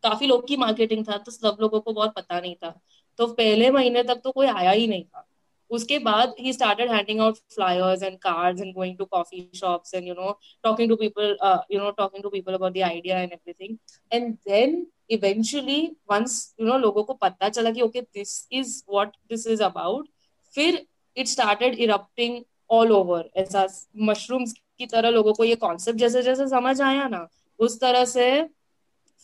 काफ़ी 0.03 0.27
लोग 0.27 0.47
की 0.47 0.57
मार्केटिंग 0.57 1.05
था 1.07 1.17
तो 1.17 1.31
सब 1.31 1.57
लोगों 1.61 1.79
को 1.79 1.93
बहुत 1.93 2.13
पता 2.15 2.39
नहीं 2.39 2.55
था। 2.55 2.79
तो 3.19 3.27
पहले 3.33 3.69
महीने 3.71 4.03
तक 4.03 4.21
तो 4.23 4.31
कोई 4.31 4.47
आया 4.47 4.71
ही 4.71 4.87
नहीं 4.87 5.03
था। 5.03 5.27
उसके 5.71 5.97
बाद 5.99 6.33
he 6.39 6.53
started 6.53 6.91
handing 6.91 7.19
out 7.21 7.35
flyers 7.55 8.03
and 8.03 8.17
cards 8.19 8.61
and 8.61 8.73
going 8.75 8.97
to 8.97 9.05
coffee 9.05 9.49
shops 9.55 9.93
and 9.93 10.07
you 10.07 10.13
know 10.13 10.31
talking 10.63 10.89
to 10.89 10.95
people 10.95 11.37
you 11.71 11.79
know 11.79 11.91
talking 11.91 12.23
to 12.23 12.29
people 12.29 12.53
about 12.53 12.73
the 12.73 12.81
idea 12.83 13.19
and 13.19 13.31
everything 13.33 13.77
and 14.11 14.33
then 14.47 14.85
eventually 15.09 15.81
once 16.11 16.33
you 16.61 16.67
know 16.67 16.77
लोगों 16.77 17.03
को 17.03 17.13
पता 17.13 17.49
चला 17.49 17.71
कि 17.71 17.81
okay 17.81 18.01
this 18.01 18.47
is 18.51 18.81
what 18.89 19.15
this 19.29 19.47
is 19.47 19.63
about 19.63 20.07
फिर 20.55 20.85
it 21.17 21.27
started 21.27 21.79
erupting 21.79 22.41
all 22.69 22.91
over 22.91 23.29
ऐसा 23.37 23.67
mushrooms 24.09 24.53
की 24.53 24.85
तरह 24.85 25.09
लोगों 25.09 25.33
को 25.33 25.43
ये 25.43 25.55
कॉन्सेप्ट 25.57 25.99
जैसे 25.99 26.21
जैसे 26.23 26.47
समझ 26.47 26.79
आया 26.81 27.07
ना, 27.07 27.27
उस 27.59 27.79
तरह 27.81 28.05
से 28.05 28.27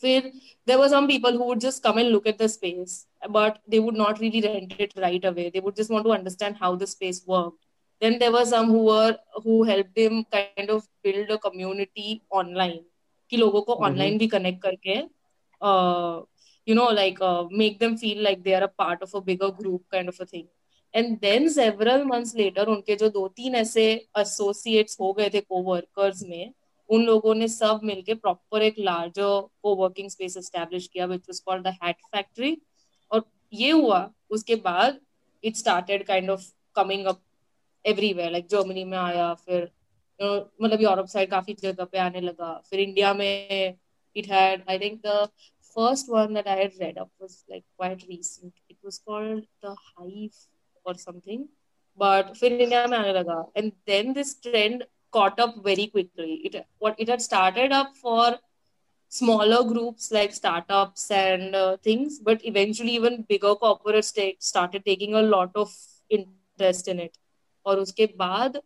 फिर 0.02 0.30
there 0.66 0.78
were 0.78 0.88
some 0.88 1.06
people 1.08 1.36
who 1.38 1.44
would 1.48 1.60
just 1.60 1.82
come 1.82 1.98
and 1.98 2.10
look 2.12 2.26
at 2.26 2.38
the 2.38 2.48
space 2.48 2.94
but 3.30 3.58
they 3.68 3.80
would 3.80 3.96
not 3.96 4.20
really 4.20 4.40
rent 4.46 4.74
it 4.78 4.94
right 5.04 5.24
away 5.24 5.50
they 5.50 5.60
would 5.60 5.76
just 5.76 5.90
want 5.90 6.04
to 6.04 6.12
understand 6.12 6.56
how 6.62 6.74
the 6.76 6.86
space 6.86 7.20
worked 7.26 7.60
then 8.02 8.18
there 8.18 8.32
were 8.32 8.44
some 8.44 8.66
who 8.66 8.84
were 8.84 9.16
who 9.44 9.62
helped 9.62 9.94
them 9.94 10.24
kind 10.32 10.70
of 10.70 10.88
build 11.04 11.30
a 11.30 11.38
community 11.38 12.22
online 12.30 12.80
कि 13.30 13.36
लोगों 13.36 13.60
को 13.62 13.74
online 13.86 14.18
भी 14.18 14.26
connect 14.28 14.62
करके 14.62 14.96
you 16.68 16.74
know 16.78 16.88
like 16.96 17.20
uh, 17.20 17.44
make 17.50 17.78
them 17.78 17.96
feel 17.96 18.22
like 18.22 18.42
they 18.42 18.54
are 18.54 18.64
a 18.64 18.74
part 18.82 19.00
of 19.02 19.14
a 19.14 19.20
bigger 19.20 19.50
group 19.50 19.82
kind 19.90 20.08
of 20.08 20.18
a 20.20 20.26
thing 20.26 20.46
and 20.94 21.20
then 21.20 21.48
several 21.50 22.04
months 22.04 22.34
later 22.34 22.66
उनके 22.74 22.96
जो 22.96 23.08
दो 23.08 23.26
तीन 23.36 23.54
ऐसे 23.54 23.84
associates 24.22 25.00
हो 25.00 25.12
गए 25.12 25.30
थे 25.34 25.40
co-workers 25.40 26.22
में 26.22 26.52
उन 26.89 27.05
लोगों 27.05 27.33
ने 27.35 27.47
सब 27.47 27.79
मिलके 27.83 28.13
प्रॉपर 28.15 28.61
एक 28.63 28.75
लार्जर 28.79 29.41
को 29.63 29.75
वर्किंग 29.75 30.09
स्पेस 30.09 30.37
एस्टेब्लिश 30.37 30.87
किया 30.93 31.05
which 31.05 31.29
was 31.29 31.39
called 31.39 31.67
the 31.67 31.73
hat 31.83 31.95
factory 32.15 32.57
और 33.11 33.23
ये 33.53 33.71
हुआ, 33.71 34.09
उसके 34.29 34.55
बाद 34.67 34.99
it 35.43 35.55
started 35.55 36.05
kind 36.07 36.29
of 36.29 36.45
coming 36.75 37.05
up 37.05 37.21
everywhere 37.85 38.31
like 38.31 38.47
Germany 38.51 38.83
में 38.85 38.97
आया, 38.97 39.33
फिर 39.33 39.69
मतलब 40.19 40.81
यूरोप 40.81 41.05
साइड 41.07 41.29
काफ़ी 41.31 41.53
जगह 41.61 41.85
पे 41.85 41.97
आने 41.99 42.21
लगा, 42.21 42.53
फिर 42.69 42.79
इंडिया 42.79 43.13
में 43.13 43.77
it 44.15 44.31
had 44.31 44.63
I 44.69 44.79
think 44.79 45.01
the 45.05 45.29
first 45.75 46.07
one 46.11 46.31
that 46.35 46.47
I 46.51 46.53
had 46.57 46.77
read 46.81 46.95
up 46.97 47.09
was, 47.23 47.33
like, 47.47 47.63
quite 47.79 48.03
recent. 48.11 48.53
It 48.67 48.77
was 48.83 48.95
called 49.07 49.43
the 49.65 49.73
Hive 49.81 50.37
or 50.85 50.93
something. 51.01 51.43
But 51.99 52.31
फिर 52.39 52.53
इंडिया 52.53 52.85
में 52.87 52.97
आने 52.97 53.11
लगा 53.13 53.35
and 53.57 53.71
then 53.89 54.15
this 54.15 54.31
trend 54.45 54.85
caught 55.12 55.38
up 55.40 55.56
very 55.64 55.86
quickly. 55.86 56.40
It 56.44 56.66
what 56.78 56.94
it 56.98 57.08
had 57.08 57.22
started 57.22 57.72
up 57.72 57.96
for 57.96 58.38
smaller 59.08 59.62
groups 59.64 60.10
like 60.10 60.32
startups 60.34 61.10
and 61.10 61.54
uh, 61.54 61.76
things, 61.78 62.18
but 62.18 62.44
eventually 62.44 62.92
even 62.92 63.22
bigger 63.28 63.54
corporates 63.54 64.12
t- 64.14 64.36
started 64.40 64.84
taking 64.84 65.14
a 65.14 65.22
lot 65.22 65.50
of 65.54 65.72
interest 66.10 66.88
in 66.88 67.00
it. 67.00 67.18
और 67.66 67.78
उसके 67.78 68.06
बाद 68.18 68.60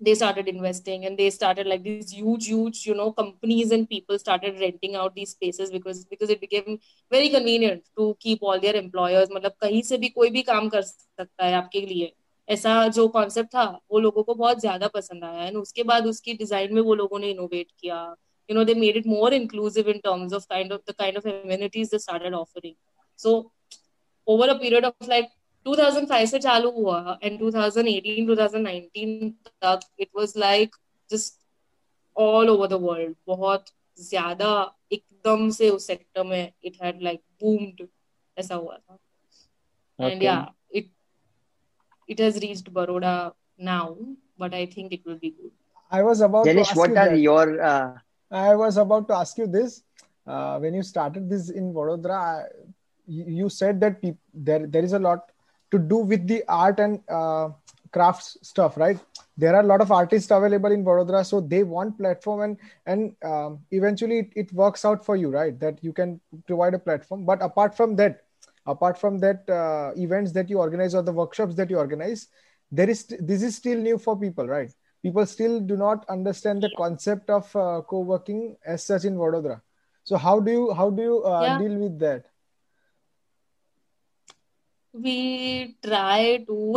they 0.00 0.14
started 0.14 0.48
investing 0.48 1.04
and 1.06 1.18
they 1.18 1.30
started 1.30 1.66
like 1.66 1.82
these 1.82 2.10
huge 2.10 2.46
huge 2.48 2.86
you 2.86 2.94
know 2.94 3.12
companies 3.12 3.70
and 3.70 3.88
people 3.88 4.18
started 4.18 4.58
renting 4.60 4.96
out 4.96 5.14
these 5.14 5.30
spaces 5.30 5.70
because 5.70 6.04
because 6.04 6.30
it 6.30 6.40
became 6.40 6.78
very 7.10 7.28
convenient 7.28 7.84
to 7.96 8.16
keep 8.20 8.42
all 8.42 8.60
their 8.60 8.74
employers 8.76 9.28
मतलब 9.36 9.52
कहीं 9.60 9.82
से 9.82 9.98
भी 9.98 10.08
कोई 10.08 10.30
भी 10.30 10.42
काम 10.42 10.68
कर 10.68 10.82
सकता 10.82 11.46
है 11.46 11.54
आपके 11.54 11.80
लिए 11.80 12.12
ऐसा 12.49 12.87
जो 12.89 13.07
कॉन्सेप्ट 13.09 13.49
था 13.55 13.63
वो 13.91 13.99
लोगों 13.99 14.23
को 14.23 14.35
बहुत 14.35 14.59
ज़्यादा 14.59 14.87
पसंद 14.87 15.23
आया। 15.23 15.45
एंड 15.45 15.57
उसके 15.57 15.83
बाद 15.83 16.07
उसकी 16.07 16.33
डिज़ाइन 16.33 16.73
में 16.73 16.81
वो 16.81 16.95
लोगों 16.95 17.19
ने 17.19 17.29
इनोवेट 17.31 17.67
किया। 17.79 18.03
You 18.49 18.55
know 18.55 18.63
they 18.63 18.73
made 18.75 18.97
it 18.97 19.07
more 19.07 19.33
inclusive 19.33 19.89
in 19.89 19.99
terms 19.99 20.33
of 20.33 20.45
kind 20.49 20.73
of 20.73 20.81
the 20.89 20.95
kind 20.99 21.17
of 21.17 21.27
started 21.95 22.33
offering 22.35 22.75
so 23.19 23.35
over 24.27 24.49
a 24.49 24.53
period 24.53 24.85
of 24.85 25.09
like 25.09 25.29
2005 25.65 26.25
से 26.25 26.39
चालू 26.39 26.69
हुआ 26.71 27.17
एंड 27.23 27.39
2018 27.39 28.27
2019 28.27 29.31
तक 29.63 29.79
it 29.99 30.09
was 30.15 30.33
like 30.37 30.75
just 31.09 31.37
all 32.15 32.49
over 32.49 32.67
the 32.67 32.73
world 32.81 33.15
बहुत 33.27 33.65
ज़्यादा 33.97 34.51
एकदम 34.91 35.49
से 35.51 35.69
उस 35.69 35.87
sector 35.87 36.23
में 36.23 36.51
इट 36.63 36.77
हैड 36.83 37.01
लाइक 37.01 37.21
बूम्ड 37.41 37.87
ऐसा 38.37 38.55
हुआ 38.55 38.77
था। 38.77 38.97
एंड 39.99 40.23
या 40.23 40.35
it 42.09 42.19
has 42.19 42.41
reached 42.41 42.73
Baroda 42.73 43.33
now, 43.57 43.97
but 44.37 44.53
I 44.53 44.65
think 44.65 44.91
it 44.91 45.05
will 45.05 45.17
be 45.17 45.31
good. 45.31 45.51
I 45.91 46.03
was 46.03 46.21
about 46.21 46.45
Janish, 46.45 46.65
to 46.65 46.69
ask 46.71 46.75
what 46.75 46.89
you 46.89 46.97
are 46.97 47.09
that. 47.09 47.19
your 47.19 47.61
uh... 47.61 47.93
I 48.31 48.55
was 48.55 48.77
about 48.77 49.07
to 49.07 49.15
ask 49.15 49.37
you 49.37 49.47
this. 49.47 49.83
Uh, 50.27 50.59
when 50.59 50.73
you 50.73 50.83
started 50.83 51.29
this 51.29 51.49
in 51.49 51.73
Vadodara, 51.73 52.45
you 53.07 53.49
said 53.49 53.79
that 53.81 54.01
pe- 54.01 54.17
there 54.33 54.67
there 54.67 54.83
is 54.83 54.93
a 54.93 54.99
lot 54.99 55.31
to 55.71 55.79
do 55.79 55.97
with 55.97 56.27
the 56.27 56.43
art 56.47 56.79
and 56.79 57.01
uh, 57.09 57.49
crafts 57.91 58.37
stuff, 58.43 58.77
right? 58.77 58.99
There 59.37 59.55
are 59.55 59.61
a 59.61 59.65
lot 59.71 59.81
of 59.81 59.91
artists 59.91 60.29
available 60.29 60.71
in 60.71 60.85
Vadodara, 60.85 61.25
so 61.25 61.41
they 61.41 61.63
want 61.63 61.97
platform 61.97 62.41
and 62.41 62.57
and 62.85 63.15
um, 63.33 63.59
eventually 63.71 64.19
it, 64.19 64.31
it 64.35 64.53
works 64.53 64.85
out 64.85 65.03
for 65.03 65.15
you, 65.15 65.29
right? 65.29 65.59
That 65.59 65.83
you 65.83 65.93
can 65.93 66.19
provide 66.45 66.75
a 66.75 66.79
platform. 66.79 67.25
But 67.25 67.41
apart 67.41 67.75
from 67.75 67.95
that, 67.95 68.21
apart 68.69 68.97
from 68.97 69.19
that 69.19 69.49
uh, 69.49 69.91
events 69.97 70.31
that 70.31 70.49
you 70.49 70.59
organize 70.59 70.95
or 70.95 71.01
the 71.01 71.11
workshops 71.11 71.55
that 71.55 71.69
you 71.69 71.77
organize 71.77 72.27
there 72.71 72.89
is 72.89 73.05
this 73.19 73.41
is 73.41 73.55
still 73.55 73.77
new 73.77 73.97
for 73.97 74.19
people 74.19 74.47
right? 74.47 74.71
People 75.01 75.25
still 75.25 75.59
do 75.59 75.77
not 75.77 76.05
understand 76.09 76.61
the 76.61 76.69
concept 76.77 77.29
of 77.29 77.55
uh, 77.55 77.81
co-working 77.87 78.57
as 78.65 78.83
such 78.83 79.05
in 79.05 79.15
vadodara. 79.15 79.61
So 80.03 80.17
how 80.17 80.39
do 80.39 80.51
you 80.51 80.73
how 80.73 80.89
do 80.89 81.01
you 81.01 81.23
uh, 81.23 81.41
yeah. 81.43 81.57
deal 81.59 81.77
with 81.77 81.99
that? 81.99 82.25
We 84.91 85.77
try 85.85 86.43
to 86.47 86.75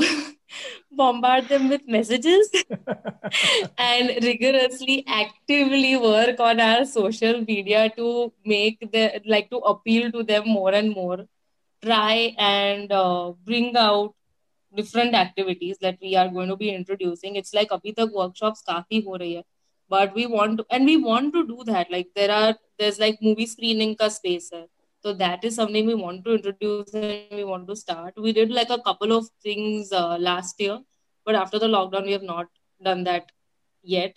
bombard 0.93 1.49
them 1.49 1.69
with 1.69 1.83
messages 1.89 2.51
and 3.79 4.23
rigorously 4.23 5.05
actively 5.07 5.97
work 5.97 6.39
on 6.39 6.61
our 6.61 6.85
social 6.85 7.41
media 7.41 7.91
to 7.97 8.33
make 8.45 8.79
the 8.93 9.21
like 9.27 9.51
to 9.51 9.59
appeal 9.59 10.13
to 10.13 10.23
them 10.23 10.45
more 10.47 10.73
and 10.73 10.95
more 10.95 11.27
try 11.84 12.36
and 12.38 12.92
uh, 12.92 13.34
bring 13.46 13.76
out 13.76 14.14
different 14.76 15.14
activities 15.16 15.78
that 15.82 15.98
we 16.02 16.16
are 16.16 16.28
going 16.30 16.50
to 16.50 16.56
be 16.56 16.70
introducing. 16.70 17.36
It's 17.36 17.54
like 17.54 17.70
abhi 17.70 17.96
tak 17.96 18.10
workshops 18.12 18.64
kafi 18.68 19.04
ho 19.04 19.18
rahi 19.18 19.36
hai, 19.38 19.44
but 19.90 20.14
we 20.16 20.26
want 20.26 20.58
to, 20.60 20.66
and 20.70 20.86
we 20.86 20.98
want 20.98 21.34
to 21.34 21.46
do 21.48 21.64
that. 21.66 21.92
Like 21.92 22.10
there 22.16 22.32
are, 22.32 22.56
there's 22.80 23.00
like 23.00 23.22
movie 23.22 23.46
screening 23.46 23.96
ka 23.96 24.10
space 24.10 24.50
hai. 24.54 24.66
So 25.04 25.14
that 25.14 25.44
is 25.44 25.56
something 25.56 25.86
we 25.86 25.96
want 25.96 26.26
to 26.26 26.36
introduce 26.36 26.94
and 26.94 27.28
we 27.32 27.44
want 27.44 27.68
to 27.68 27.76
start. 27.76 28.14
We 28.18 28.34
did 28.34 28.52
like 28.52 28.70
a 28.70 28.82
couple 28.82 29.12
of 29.12 29.28
things 29.42 29.92
uh, 29.92 30.18
last 30.18 30.60
year, 30.60 30.80
but 31.26 31.36
after 31.36 31.60
the 31.60 31.68
lockdown, 31.68 32.06
we 32.06 32.12
have 32.12 32.24
not 32.24 32.48
done 32.84 33.04
that 33.04 33.32
yet. 33.84 34.16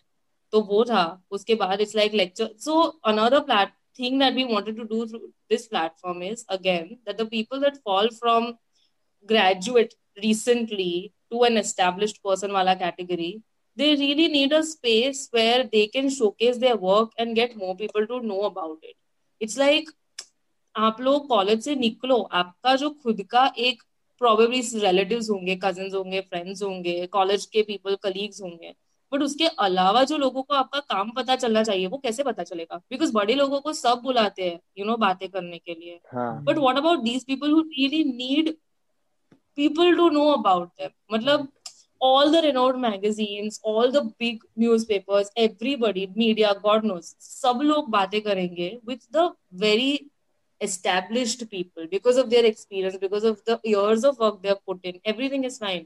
तो 0.52 0.60
वो 0.60 0.84
था 0.84 1.22
उसके 1.30 1.54
बाद 1.54 1.80
it's 1.80 1.94
like 1.96 2.14
lecture 2.14 2.48
so 2.58 2.80
another 3.06 3.40
plate 3.40 3.68
thing 3.96 4.18
that 4.18 4.34
we 4.34 4.44
wanted 4.44 4.76
to 4.76 4.84
do 4.84 5.06
through 5.06 5.32
this 5.48 5.66
platform 5.68 6.22
is 6.22 6.44
again 6.48 6.98
that 7.06 7.18
the 7.18 7.26
people 7.26 7.60
that 7.60 7.78
fall 7.82 8.08
from 8.18 8.54
graduate 9.26 9.94
recently 10.22 11.12
to 11.30 11.42
an 11.42 11.56
established 11.56 12.22
person 12.22 12.52
wala 12.52 12.76
category, 12.76 13.42
they 13.76 13.94
really 13.96 14.28
need 14.28 14.52
a 14.52 14.62
space 14.62 15.28
where 15.30 15.64
they 15.64 15.86
can 15.86 16.10
showcase 16.10 16.58
their 16.58 16.76
work 16.76 17.10
and 17.18 17.36
get 17.36 17.56
more 17.56 17.76
people 17.76 18.06
to 18.06 18.20
know 18.20 18.42
about 18.42 18.78
it. 18.82 18.96
It's 19.40 19.56
like 19.56 19.86
आप 20.76 21.00
लोग 21.00 21.26
college 21.28 21.62
से 21.62 21.74
निकलो 21.74 22.16
आपका 22.40 22.74
जो 22.76 22.90
खुद 23.02 23.22
का 23.30 23.46
एक 23.58 23.82
probably 24.18 24.60
relatives 24.80 25.30
होंगे 25.30 25.56
कजिन 25.62 25.94
होंगे 25.94 26.20
फ्रेंड्स 26.20 26.62
होंगे 26.62 26.94
कॉलेज 27.12 27.46
के 27.52 27.62
पीपल 27.62 27.96
कलीग्स 28.02 28.40
होंगे 28.42 28.74
बट 29.11 29.21
उसके 29.21 29.47
अलावा 29.59 30.03
जो 30.03 30.17
लोगों 30.17 30.43
को 30.43 30.53
आपका 30.53 30.79
काम 30.79 31.11
पता 31.11 31.35
चलना 31.35 31.63
चाहिए 31.63 31.87
वो 31.87 31.97
कैसे 31.97 32.23
पता 32.23 32.43
चलेगा? 32.43 32.77
बिकॉज़ 32.89 33.13
बड़े 33.13 33.33
लोगों 33.35 33.59
को 33.61 33.73
सब 33.73 34.01
बुलाते 34.03 34.43
हैं 34.43 34.53
यू 34.53 34.59
you 34.77 34.85
नो 34.85 34.91
know, 34.91 35.01
बातें 35.01 35.29
करने 35.29 35.57
के 35.57 35.73
लिए। 35.73 35.99
But 36.15 36.57
what 36.57 36.77
about 36.77 36.99
these 36.99 37.25
people 37.25 37.51
who 37.51 37.61
really 37.61 38.03
need 38.03 38.55
people 39.57 39.95
to 39.95 40.09
know 40.09 40.25
about 40.31 40.67
them 40.79 40.89
मतलब 41.11 41.47
all 42.01 42.31
the 42.31 42.35
renowned 42.35 42.75
magazines 42.77 43.61
all 43.65 43.91
the 43.91 43.97
big 44.19 44.43
newspapers 44.87 45.31
everybody 45.37 46.05
media 46.17 46.51
god 46.63 46.85
knows 46.85 47.13
सब 47.19 47.59
लोग 47.63 47.89
बातें 47.89 48.21
करेंगे 48.21 48.69
with 48.87 48.97
the 49.13 49.31
very 49.53 49.91
established 50.61 51.45
people 51.45 51.87
because 51.87 52.19
of 52.19 52.27
their 52.27 52.45
experience 52.45 52.95
because 52.95 53.25
of 53.27 53.39
the 53.49 53.59
years 53.65 54.05
of 54.05 54.21
work 54.21 54.39
they're 54.43 54.53
put 54.65 54.85
in 54.85 54.99
everything 55.07 55.45
is 55.45 55.59
fine 55.59 55.85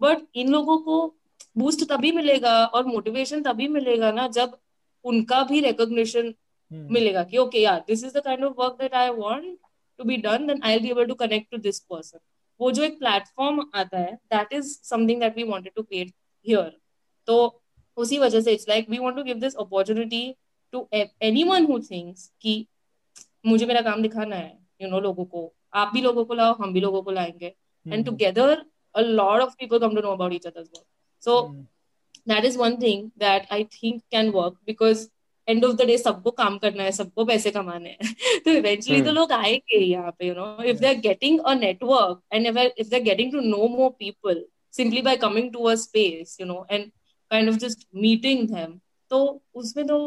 but 0.00 0.26
इन 0.34 0.48
लोगों 0.48 0.78
को 0.78 0.98
boost 1.58 1.88
तभी 1.88 2.12
मिलेगा 2.12 2.64
और 2.64 2.86
motivation 2.86 3.42
तभी 3.42 3.68
मिलेगा 3.68 4.12
ना 4.12 4.28
जब 4.28 4.58
उनका 5.04 5.42
भी 5.42 5.60
रिकॉग्निशन 5.60 6.22
hmm. 6.22 6.90
मिलेगा 6.92 7.24
कि 7.24 7.38
ओके 7.38 7.58
यार 7.58 7.84
this 7.86 8.04
is 8.04 8.18
the 8.18 8.22
kind 8.24 8.44
of 8.44 8.52
work 8.58 8.72
that 8.72 8.94
I 8.94 9.08
want 9.08 9.58
to 9.98 10.04
be 10.04 10.16
done 10.16 10.46
then 10.46 10.62
I 10.62 10.72
will 10.72 10.82
be 10.82 10.90
able 10.90 11.06
to 11.06 11.14
connect 11.14 11.50
to 11.50 11.56
this 11.56 11.80
person 11.80 12.18
वो 12.60 12.70
जो 12.72 12.82
एक 12.82 12.98
प्लेटफॉर्म 12.98 13.70
आता 13.74 13.98
है 13.98 14.14
that 14.14 14.52
is 14.52 14.78
something 14.82 15.20
that 15.20 15.36
we 15.36 15.42
wanted 15.42 15.72
to 15.74 15.82
create 15.82 16.12
here 16.46 16.76
तो 17.26 17.62
उसी 17.96 18.18
वजह 18.18 18.40
से 18.40 18.52
it's 18.52 18.68
like 18.68 18.90
we 18.90 18.98
want 18.98 19.16
to 19.16 19.22
give 19.22 19.38
this 19.38 19.54
opportunity 19.54 20.34
to 20.72 20.88
anyone 21.22 21.66
who 21.66 21.78
thinks 21.80 22.32
कि 22.40 22.66
मुझे 23.46 23.66
मेरा 23.66 23.80
काम 23.80 24.02
दिखाना 24.02 24.36
है 24.36 24.48
यू 24.48 24.84
you 24.84 24.90
नो 24.90 24.90
know, 24.90 25.02
लोगों 25.02 25.24
को। 25.24 25.54
आप 25.74 25.90
भी 25.94 26.00
लोगों 26.00 26.24
को 26.24 26.34
लाओ 26.34 26.54
हम 26.54 26.72
भी 26.72 26.80
लोगों 26.80 27.02
को 27.02 27.10
लाएँगे। 27.10 27.54
And 27.92 28.06
together 28.06 28.64
a 28.94 29.02
lot 29.02 29.40
of 29.40 29.56
people 29.56 29.80
come 29.80 29.94
to 29.94 30.02
know 30.02 30.12
about 30.12 30.32
each 30.32 30.46
other's 30.46 30.68
work. 30.68 30.89
So 31.22 31.36
mm. 31.44 31.66
that 32.26 32.44
is 32.44 32.56
one 32.58 32.76
thing 32.78 33.10
that 33.18 33.46
i 33.50 33.62
think 33.70 34.02
can 34.10 34.32
work 34.32 34.60
because 34.66 35.08
end 35.48 35.64
of 35.64 35.76
the 35.76 35.82
day 35.82 35.96
सबको 35.98 36.30
काम 36.30 36.58
करना 36.58 36.82
है 36.82 36.92
सबको 36.92 37.24
पैसे 37.24 37.50
कमाने 37.50 37.90
हैं 37.90 38.14
तो 38.44 38.50
इवेंचुअली 38.50 38.98
hmm. 38.98 39.06
तो 39.06 39.12
लोग 39.12 39.32
आएँगे 39.32 39.78
यहाँ 39.78 40.10
पे 40.18 40.26
you 40.28 40.34
know 40.34 40.62
if 40.62 40.78
they 40.78 40.86
are 40.88 40.94
getting 41.00 41.40
a 41.40 41.54
network 41.54 42.20
and 42.32 42.46
if 42.46 42.88
they 42.88 42.96
are 42.96 43.02
getting 43.02 43.32
to 43.32 43.40
know 43.40 43.68
more 43.68 43.90
people 43.98 44.44
simply 44.74 45.02
by 45.02 45.16
coming 45.16 45.52
to 45.52 45.64
a 45.64 45.74
space 45.84 46.36
you 46.40 46.46
know 46.46 46.66
and 46.70 46.84
kind 47.30 47.48
of 47.48 47.56
just 47.56 47.86
meeting 47.96 48.48
them 48.48 48.78
तो 49.10 49.20
उसमें 49.54 49.86
तो 49.86 49.98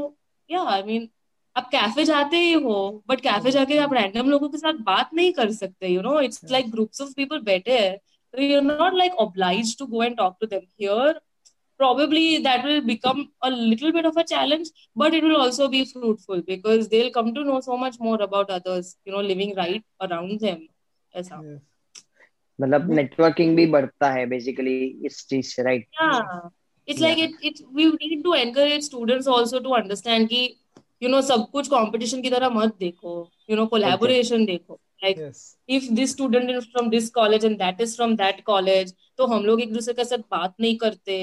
या 0.50 0.62
I 0.70 0.84
mean 0.84 1.10
आप 1.56 1.68
cafe 1.70 2.04
जाते 2.06 2.38
ही 2.38 2.54
हो 2.54 3.04
but 3.08 3.22
cafe 3.22 3.40
hmm. 3.42 3.54
जाके 3.54 3.78
आप 3.78 3.94
रैंडम 3.94 4.30
लोगों 4.30 4.50
के 4.50 4.58
साथ 4.58 4.82
बात 4.84 5.10
नहीं 5.14 5.32
कर 5.34 5.52
सकते 5.52 5.88
you 5.88 6.02
know 6.02 6.20
it's 6.22 6.52
like 6.52 6.72
groups 6.72 7.02
of 7.02 7.14
people 7.14 7.40
बैठे 7.42 7.78
हैं 7.80 7.98
तो 8.35 8.43
you 8.43 8.57
are 8.57 8.63
not 8.63 8.95
like 8.95 9.13
obliged 9.27 9.79
to 9.79 9.87
go 9.87 10.03
and 10.03 10.17
talk 10.17 10.37
to 10.41 10.47
them 10.47 10.61
here 10.81 11.21
probably 11.81 12.43
that 12.45 12.65
will 12.65 12.81
become 12.87 13.21
a 13.49 13.51
little 13.51 13.93
bit 13.93 14.07
of 14.09 14.17
a 14.17 14.25
challenge 14.25 14.71
but 15.03 15.15
it 15.15 15.25
will 15.27 15.37
also 15.37 15.69
be 15.75 15.85
fruitful 15.91 16.43
because 16.49 16.89
they'll 16.89 17.13
come 17.17 17.33
to 17.35 17.45
know 17.49 17.61
so 17.67 17.77
much 17.83 17.99
more 18.07 18.21
about 18.27 18.51
others 18.51 18.97
you 19.07 19.13
know 19.13 19.23
living 19.27 19.55
right 19.59 19.85
around 20.07 20.41
them 20.47 20.65
ऐसा 21.15 21.41
मतलब 22.59 22.91
networking 22.95 23.55
भी 23.57 23.67
बढ़ता 23.75 24.11
है 24.13 24.27
basically 24.27 24.79
इस 25.07 25.27
चीज 25.29 25.45
से 25.55 25.63
right 25.63 25.87
yeah 26.01 26.49
it's 26.89 27.05
like 27.05 27.23
it 27.27 27.47
it 27.51 27.63
we 27.79 27.87
need 28.03 28.25
to 28.27 28.35
encourage 28.41 28.85
students 28.89 29.31
also 29.37 29.63
to 29.69 29.79
understand 29.81 30.29
कि 30.33 30.43
you 31.03 31.11
know 31.15 31.23
सब 31.31 31.49
कुछ 31.53 31.71
competition 31.71 32.23
की 32.23 32.31
तरह 32.31 32.51
मत 32.51 32.77
देखो 32.81 33.17
you 33.51 33.59
know 33.61 33.69
collaboration 33.75 34.43
okay. 34.43 34.47
देखो 34.47 34.81
Like 35.04 35.18
yes. 35.18 35.40
if 35.68 35.88
this 35.96 36.12
student 36.12 36.52
is 36.52 36.68
from 36.74 36.90
this 36.94 37.10
college 37.18 37.44
and 37.50 37.60
that 37.64 37.82
is 37.86 37.96
from 38.02 38.16
that 38.22 38.44
college 38.52 38.94
तो 39.18 39.26
हम 39.34 39.46
लोग 39.46 39.62
एक 39.62 39.74
दूसरे 39.74 39.94
के 39.94 40.06
साथ 40.06 40.24
बात 40.32 40.54
नहीं 40.62 40.78
करते। 40.84 41.18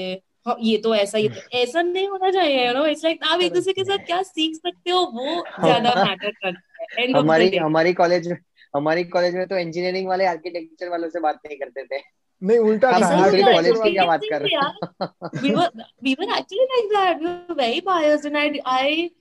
हाँ, 0.47 0.55
ये 0.59 0.77
तो 0.83 0.93
ऐसा 0.95 1.17
ये 1.17 1.29
तो 1.29 1.41
ऐसा 1.57 1.81
नहीं 1.81 2.07
होना 2.09 2.31
चाहिए 2.31 2.67
यू 2.67 2.73
नो 2.73 2.85
इट्स 2.85 3.03
लाइक 3.05 3.23
आप 3.31 3.41
एक 3.41 3.53
दूसरे 3.53 3.73
के 3.73 3.83
साथ 3.83 4.05
क्या 4.05 4.21
सीख 4.23 4.55
सकते 4.55 4.91
हो 4.91 4.99
वो 5.13 5.43
ज़्यादा 5.63 5.93
मैटर 6.03 6.31
करता 6.31 6.47
है। 6.81 7.03
एंड 7.03 7.17
हमारी 7.17 7.55
हमारी 7.57 7.93
कॉलेज 7.93 8.27
में 8.27 8.37
हमारी 8.75 9.03
कॉलेज 9.13 9.35
में 9.35 9.45
तो 9.47 9.57
इंजीनियरिंग 9.57 10.07
वाले 10.07 10.25
आर्किटेक्चर 10.25 10.89
वालों 10.89 11.09
से 11.09 11.19
बात 11.19 11.39
नहीं 11.45 11.57
करते 11.59 11.83
थे। 11.83 12.01
नहीं 12.41 12.59
उल्टा 12.59 12.91
था 12.91 13.07
हमारी 13.07 13.41
कॉलेज 13.43 13.79
की 13.83 13.91
क्या 13.93 14.05
बात 14.05 14.21
कर 14.31 14.41
रहे 14.41 14.55
हैं? 14.55 15.09
We 15.41 15.51
were 15.57 15.69
we 16.05 16.15
were 16.19 16.29
actually 16.37 16.67
like 16.75 16.87
that. 16.93 17.19
We 17.19 17.27
were 17.27 17.57
very 17.59 17.81
biased 17.89 18.25
and 18.29 18.37
I 18.37 18.45
I 18.65 19.11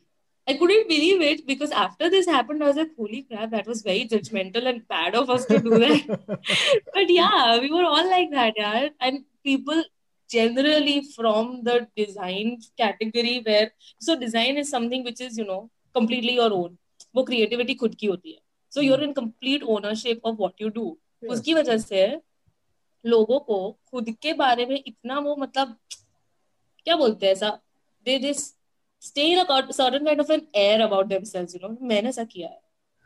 I 0.47 0.53
couldn't 0.53 0.87
believe 0.87 1.21
it 1.21 1.47
because 1.47 1.71
after 1.71 2.07
this 2.09 2.27
happened, 2.27 2.63
I 2.63 2.67
was 2.67 2.75
like, 2.75 2.91
holy 2.95 3.23
crap, 3.23 3.49
that 3.51 3.65
was 3.65 3.81
very 3.81 4.07
judgmental 4.07 4.67
and 4.67 4.87
bad 4.87 5.15
of 5.15 5.29
us 5.29 5.45
to 5.45 5.59
do 5.59 5.79
that. 5.79 6.19
but 6.93 7.09
yeah, 7.09 7.59
we 7.59 7.71
were 7.71 7.83
all 7.83 8.07
like 8.09 8.29
that, 8.31 8.53
yeah. 8.55 8.89
And 8.99 9.23
people 9.43 9.83
generally 10.27 11.03
from 11.15 11.63
the 11.63 11.87
design 11.95 12.57
category 12.77 13.41
where 13.45 13.71
so 13.99 14.17
design 14.19 14.57
is 14.57 14.69
something 14.69 15.03
which 15.03 15.21
is 15.21 15.37
you 15.37 15.45
know 15.45 15.69
completely 15.93 16.35
your 16.35 16.51
own 16.53 16.77
वो 17.15 17.25
creativity 17.27 17.75
खुद 17.79 17.95
की 17.95 18.07
होती 18.07 18.31
है 18.31 18.39
so 18.69 18.81
you're 18.81 19.03
in 19.07 19.13
complete 19.13 19.63
ownership 19.75 20.19
of 20.23 20.39
what 20.43 20.63
you 20.63 20.69
do 20.77 20.85
yes. 21.21 21.31
उसकी 21.31 21.53
वजह 21.53 21.77
से 21.77 22.01
लोगों 23.03 23.39
को 23.49 23.59
खुद 23.91 24.09
के 24.21 24.33
बारे 24.33 24.65
में 24.65 24.81
इतना 24.87 25.19
वो 25.27 25.35
मतलब 25.39 25.75
क्या 26.85 26.95
बोलते 26.95 27.25
हैं 27.25 27.33
ऐसा 27.33 27.49
they 28.05 28.17
this 28.19 28.53
stay 28.99 29.33
in 29.33 29.39
a 29.39 29.73
certain 29.73 30.05
kind 30.05 30.19
of 30.19 30.29
an 30.29 30.47
air 30.53 30.81
about 30.85 31.09
themselves 31.09 31.53
you 31.53 31.61
know 31.63 31.77
मैंने 31.91 32.09
ऐसा 32.09 32.23
किया 32.23 32.47
है 32.47 32.61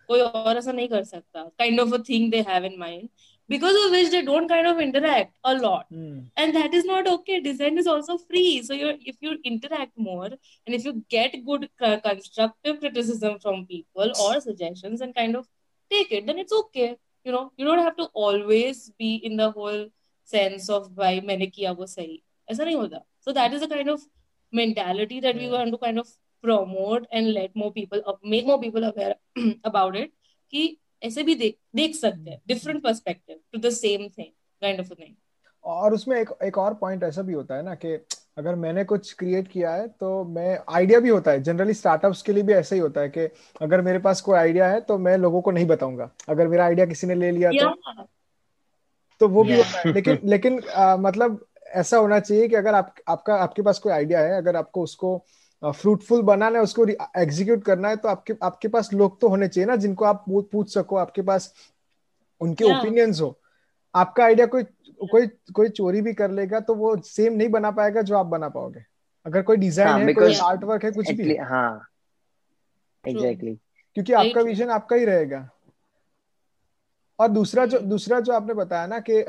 कोई 0.07 0.21
और 0.21 0.57
ऐसा 0.57 0.71
नहीं 0.71 0.87
कर 0.89 1.03
सकता 1.03 1.51
kind 1.61 1.79
of 1.79 1.93
a 1.93 1.99
thing 2.09 2.29
they 2.35 2.43
have 2.51 2.63
in 2.69 2.77
mind 2.83 3.09
because 3.53 3.77
of 3.83 3.91
which 3.91 4.09
they 4.11 4.21
don't 4.21 4.47
kind 4.47 4.67
of 4.67 4.79
interact 4.85 5.35
a 5.43 5.53
lot 5.55 5.85
mm. 5.91 6.17
and 6.37 6.55
that 6.55 6.73
is 6.79 6.85
not 6.85 7.07
okay 7.07 7.39
design 7.39 7.77
is 7.83 7.87
also 7.93 8.17
free 8.17 8.61
so 8.63 8.73
you 8.79 8.89
if 9.11 9.15
you 9.27 9.35
interact 9.51 9.93
more 9.97 10.27
and 10.27 10.75
if 10.79 10.85
you 10.85 10.93
get 11.09 11.37
good 11.45 11.67
uh, 11.81 11.97
constructive 12.07 12.79
criticism 12.79 13.39
from 13.39 13.65
people 13.65 14.13
or 14.25 14.39
suggestions 14.39 15.01
and 15.01 15.15
kind 15.15 15.35
of 15.35 15.47
take 15.91 16.11
it 16.11 16.27
then 16.27 16.37
it's 16.37 16.57
okay 16.61 16.89
you 17.23 17.31
know 17.31 17.51
you 17.57 17.65
don't 17.65 17.85
have 17.87 17.97
to 17.97 18.07
always 18.25 18.91
be 18.97 19.15
in 19.15 19.35
the 19.35 19.49
whole 19.51 19.87
sense 20.35 20.69
of 20.69 20.91
why 21.01 21.11
maine 21.31 21.47
kiya 21.57 21.75
wo 21.81 21.89
sahi 21.97 22.17
aisa 22.51 22.69
nahi 22.69 22.79
hota 22.83 23.03
so 23.27 23.37
that 23.39 23.59
is 23.59 23.67
a 23.67 23.71
kind 23.75 23.93
of 23.95 24.07
mentality 24.54 25.20
that 25.20 25.36
we 25.36 25.50
want 25.50 25.70
to 25.70 25.78
kind 25.78 25.98
of 25.98 26.08
promote 26.44 27.06
and 27.12 27.34
let 27.34 27.54
more 27.56 27.72
people 27.72 28.02
up, 28.06 28.18
make 28.24 28.46
more 28.46 28.60
people 28.62 28.84
aware 28.84 29.14
about 29.70 29.96
it 29.96 30.08
कि 30.50 30.78
ऐसे 31.02 31.22
भी 31.22 31.34
देख 31.34 31.58
देख 31.76 31.94
सकते 31.94 32.30
हैं 32.30 32.42
different 32.48 32.82
perspective 32.82 33.36
to 33.52 33.58
the 33.58 33.70
same 33.70 34.00
thing 34.00 34.32
kind 34.60 34.80
of 34.80 34.86
thing 34.86 35.14
और 35.64 35.94
उसमें 35.94 36.20
एक 36.20 36.30
एक 36.44 36.58
और 36.58 36.74
पॉइंट 36.74 37.02
ऐसा 37.02 37.22
भी 37.22 37.32
होता 37.32 37.54
है 37.54 37.62
ना 37.62 37.74
कि 37.74 38.06
अगर 38.38 38.54
मैंने 38.54 38.84
कुछ 38.84 39.12
क्रिएट 39.12 39.48
किया 39.48 39.74
है 39.74 39.88
तो 39.88 40.24
मैं 40.24 40.58
आइडिया 40.68 41.00
भी 41.00 41.08
होता 41.08 41.30
है। 41.30 41.42
जनरली 41.42 41.74
स्टार्टअप्स 41.74 42.22
के 42.22 42.32
लिए 42.32 42.42
भी 42.42 42.52
ऐसा 42.52 42.74
ही 42.74 42.80
होता 42.80 43.00
है 43.00 43.08
कि 43.08 43.20
अगर 43.62 43.80
मेरे 43.80 43.98
पास 43.98 44.20
कोई 44.20 44.38
आइडिया 44.38 44.68
है 44.68 44.80
तो 44.80 44.98
मैं 44.98 45.16
लोगों 45.18 45.42
को 45.42 45.50
नहीं 45.50 45.66
बताऊँगा। 45.66 46.10
अगर 46.28 46.48
मेरा 46.48 46.64
आइडिया 46.64 46.86
किसी 46.86 47.06
ने 47.06 47.14
ले 47.14 47.30
लिया 47.30 47.50
तो 47.50 48.02
तो 49.20 49.28
वो 49.28 49.44
भी 49.44 49.56
होता 49.56 49.88
है। 49.88 49.92
लेकिन 49.94 50.18
लेकिन 50.24 50.60
आ, 50.60 50.96
मतलब 50.96 51.46
ऐसा 51.74 51.96
होना 51.96 52.18
चाहिए 52.20 52.48
कि 52.48 52.54
अगर 52.54 52.74
आप 52.74 52.94
आपका 53.08 53.34
आपके 53.36 53.62
पास 53.62 53.78
कोई 53.78 53.92
आइडिया 53.92 54.20
है 54.20 54.36
अगर 54.36 54.56
आपको 54.56 54.82
उसको 54.82 55.16
फ्रूटफुल 55.62 56.22
बनाना 56.22 56.58
है 56.58 56.64
उसको 56.64 56.86
एग्जीक्यूट 57.16 57.62
करना 57.64 57.88
है 57.88 57.96
तो 57.96 58.08
आपके 58.08 58.34
आपके 58.42 58.68
पास 58.68 58.92
लोग 58.92 59.20
तो 59.20 59.28
होने 59.28 59.48
चाहिए 59.48 59.66
ना 59.66 59.76
जिनको 59.76 60.04
आप 60.04 60.24
पूछ 60.28 60.74
सको 60.74 60.96
आपके 60.96 61.22
पास 61.22 61.52
उनके 62.40 62.64
ओपिनियंस 62.66 63.20
हो। 63.20 63.34
आपका 63.94 64.24
आइडिया 64.24 64.46
कोई 64.46 64.62
कोई 65.00 65.26
कोई 65.54 65.68
चोरी 65.70 66.00
भी 66.02 66.12
कर 66.14 66.30
लेगा 66.30 66.60
तो 66.60 66.74
वो 66.74 66.96
सेम 67.04 67.32
नहीं 67.32 67.48
बना 67.48 67.70
पाएगा 67.70 68.02
जो 68.02 68.16
आप 68.18 68.26
बना 68.26 68.48
पाओगे। 68.48 68.84
अगर 69.26 69.42
कोई 69.42 69.56
डिज़ाइन 69.56 69.88
हाँ, 69.88 69.98
है 69.98 70.14
कोई 70.14 70.36
आर्ट 70.36 70.64
वर्क 70.64 70.84
है 70.84 70.90
कुछ 70.90 71.10
भी 71.10 71.36
हाँ। 71.36 71.86
एग्जैक्टली 73.04 73.54
क्योंकि 73.96 74.12
आपका 74.12 74.40
विजन 74.40 74.70
आपका 74.70 74.96
ही 74.96 75.04
रहेगा। 75.04 75.48
और 77.18 77.28
दूसरा 77.28 77.66
जो 77.66 77.78
दूसरा 77.80 78.20
जो 78.20 78.32
आपने 78.32 78.54
बताया 78.54 78.86
ना 78.86 78.98
कि 79.00 79.20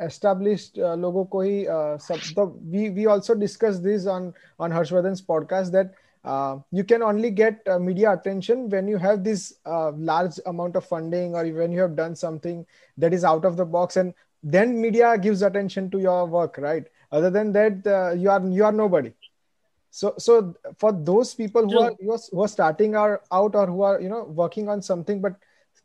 established 0.00 0.78
uh, 0.78 0.94
logo 0.94 1.24
ko 1.24 1.42
hi 1.42 1.66
uh, 1.66 1.98
sub, 1.98 2.20
the, 2.34 2.46
we 2.46 2.90
we 2.90 3.06
also 3.06 3.34
discussed 3.34 3.82
this 3.82 4.06
on 4.06 4.34
on 4.58 4.70
Harshvardhan's 4.70 5.22
podcast 5.22 5.70
that 5.72 5.94
uh, 6.24 6.58
you 6.70 6.84
can 6.84 7.02
only 7.02 7.30
get 7.30 7.60
uh, 7.68 7.78
media 7.78 8.12
attention 8.12 8.68
when 8.70 8.88
you 8.88 8.96
have 8.96 9.22
this 9.22 9.54
uh, 9.66 9.92
large 9.92 10.40
amount 10.46 10.74
of 10.74 10.84
funding 10.84 11.34
or 11.34 11.46
when 11.46 11.70
you 11.70 11.80
have 11.80 11.94
done 11.96 12.16
something 12.16 12.66
that 12.96 13.12
is 13.12 13.24
out 13.24 13.44
of 13.44 13.56
the 13.56 13.64
box 13.64 13.96
and 13.96 14.14
then 14.42 14.80
media 14.80 15.16
gives 15.18 15.42
attention 15.42 15.90
to 15.90 15.98
your 15.98 16.26
work 16.26 16.56
right? 16.58 16.86
Other 17.12 17.30
than 17.30 17.52
that 17.52 17.86
uh, 17.86 18.14
you 18.14 18.30
are 18.30 18.44
you 18.46 18.64
are 18.64 18.72
nobody. 18.72 19.12
So 19.90 20.14
so 20.18 20.54
for 20.76 20.92
those 20.92 21.34
people 21.34 21.62
who 21.62 21.78
are, 21.78 21.92
who 22.00 22.12
are 22.12 22.18
who 22.32 22.42
are 22.42 22.48
starting 22.48 22.96
are 22.96 23.22
out 23.30 23.54
or 23.54 23.66
who 23.66 23.82
are 23.82 24.00
you 24.00 24.08
know 24.08 24.24
working 24.24 24.68
on 24.68 24.82
something 24.82 25.20
but 25.20 25.36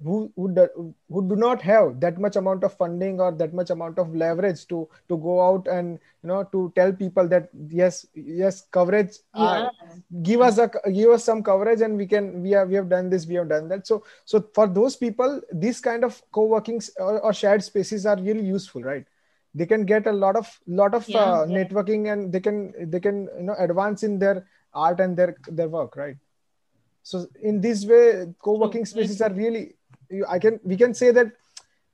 who 0.04 0.32
who 0.36 0.54
do, 0.54 0.94
who 1.10 1.28
do 1.28 1.36
not 1.36 1.62
have 1.62 2.00
that 2.00 2.18
much 2.20 2.36
amount 2.36 2.64
of 2.64 2.74
funding 2.74 3.20
or 3.20 3.32
that 3.32 3.54
much 3.54 3.70
amount 3.70 4.00
of 4.00 4.16
leverage 4.16 4.66
to 4.68 4.88
to 5.10 5.18
go 5.18 5.46
out 5.46 5.68
and 5.68 6.00
you 6.24 6.28
know 6.30 6.44
to 6.44 6.72
tell 6.76 6.94
people 6.94 7.28
that 7.28 7.50
yes 7.68 8.06
yes 8.14 8.62
coverage 8.72 9.18
uh, 9.34 9.44
yeah. 9.44 9.88
uh, 9.88 9.96
give 10.24 10.42
us 10.42 10.58
a 10.58 10.72
give 10.92 11.10
us 11.10 11.24
some 11.24 11.44
coverage 11.44 11.82
and 11.82 11.98
we 11.98 12.06
can 12.08 12.42
we 12.42 12.52
have 12.52 12.70
we 12.70 12.76
have 12.76 12.90
done 12.90 13.10
this 13.10 13.26
we 13.28 13.36
have 13.36 13.50
done 13.50 13.68
that 13.68 13.86
so 13.86 14.04
so 14.26 14.44
for 14.54 14.68
those 14.68 14.96
people 14.96 15.42
these 15.52 15.82
kind 15.82 16.04
of 16.04 16.22
co-working 16.32 16.82
or, 16.98 17.20
or 17.20 17.34
shared 17.34 17.64
spaces 17.64 18.06
are 18.06 18.18
really 18.18 18.46
useful 18.46 18.82
right 18.82 19.06
they 19.54 19.66
can 19.66 19.86
get 19.86 20.08
a 20.08 20.12
lot 20.12 20.36
of 20.36 20.60
lot 20.68 20.94
of 20.94 21.08
yeah, 21.10 21.20
uh, 21.20 21.46
yeah. 21.46 21.58
networking 21.58 22.14
and 22.14 22.32
they 22.32 22.40
can 22.40 22.74
they 22.90 23.00
can 23.00 23.28
you 23.38 23.44
know 23.44 23.56
advance 23.58 24.04
in 24.04 24.18
their 24.18 24.48
art 24.74 25.00
and 25.00 25.18
their 25.18 25.36
their 25.50 25.68
work 25.68 25.96
right 25.98 26.16
so 27.04 27.26
in 27.42 27.60
this 27.60 27.86
way 27.86 28.28
co-working 28.40 28.86
spaces 28.86 29.22
are 29.22 29.34
really 29.34 29.74
i 30.28 30.40
can 30.40 30.60
we 30.64 30.76
can 30.76 30.94
say 30.94 31.12
that 31.12 31.32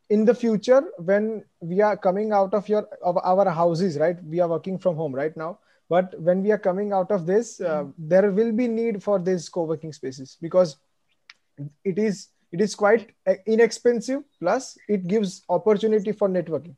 in 0.10 0.26
the 0.26 0.34
future 0.34 0.84
when 0.98 1.44
we 1.60 1.82
are 1.82 1.98
coming 1.98 2.32
out 2.32 2.54
of 2.54 2.70
your 2.70 2.88
of 3.02 3.18
our 3.24 3.50
houses 3.50 3.98
right? 3.98 4.24
We 4.24 4.40
are 4.40 4.48
working 4.48 4.78
from 4.78 4.96
home 4.96 5.14
right 5.14 5.36
now. 5.36 5.60
But 5.88 6.20
when 6.20 6.42
we 6.42 6.52
are 6.52 6.58
coming 6.58 6.94
out 6.94 7.12
of 7.12 7.26
this 7.26 7.62
uh, 7.62 7.84
mm. 7.84 7.94
there 7.98 8.32
will 8.32 8.52
be 8.52 8.68
need 8.68 9.04
for 9.04 9.20
these 9.20 9.50
co-working 9.50 9.94
spaces 9.94 10.38
because 10.42 10.78
it 11.84 12.00
is 12.00 12.30
it 12.52 12.62
is 12.62 12.76
quite 12.76 13.12
uh, 13.28 13.36
inexpensive. 13.46 14.24
Plus 14.40 14.78
it 14.88 15.08
gives 15.08 15.44
opportunity 15.50 16.12
for 16.12 16.30
networking. 16.30 16.76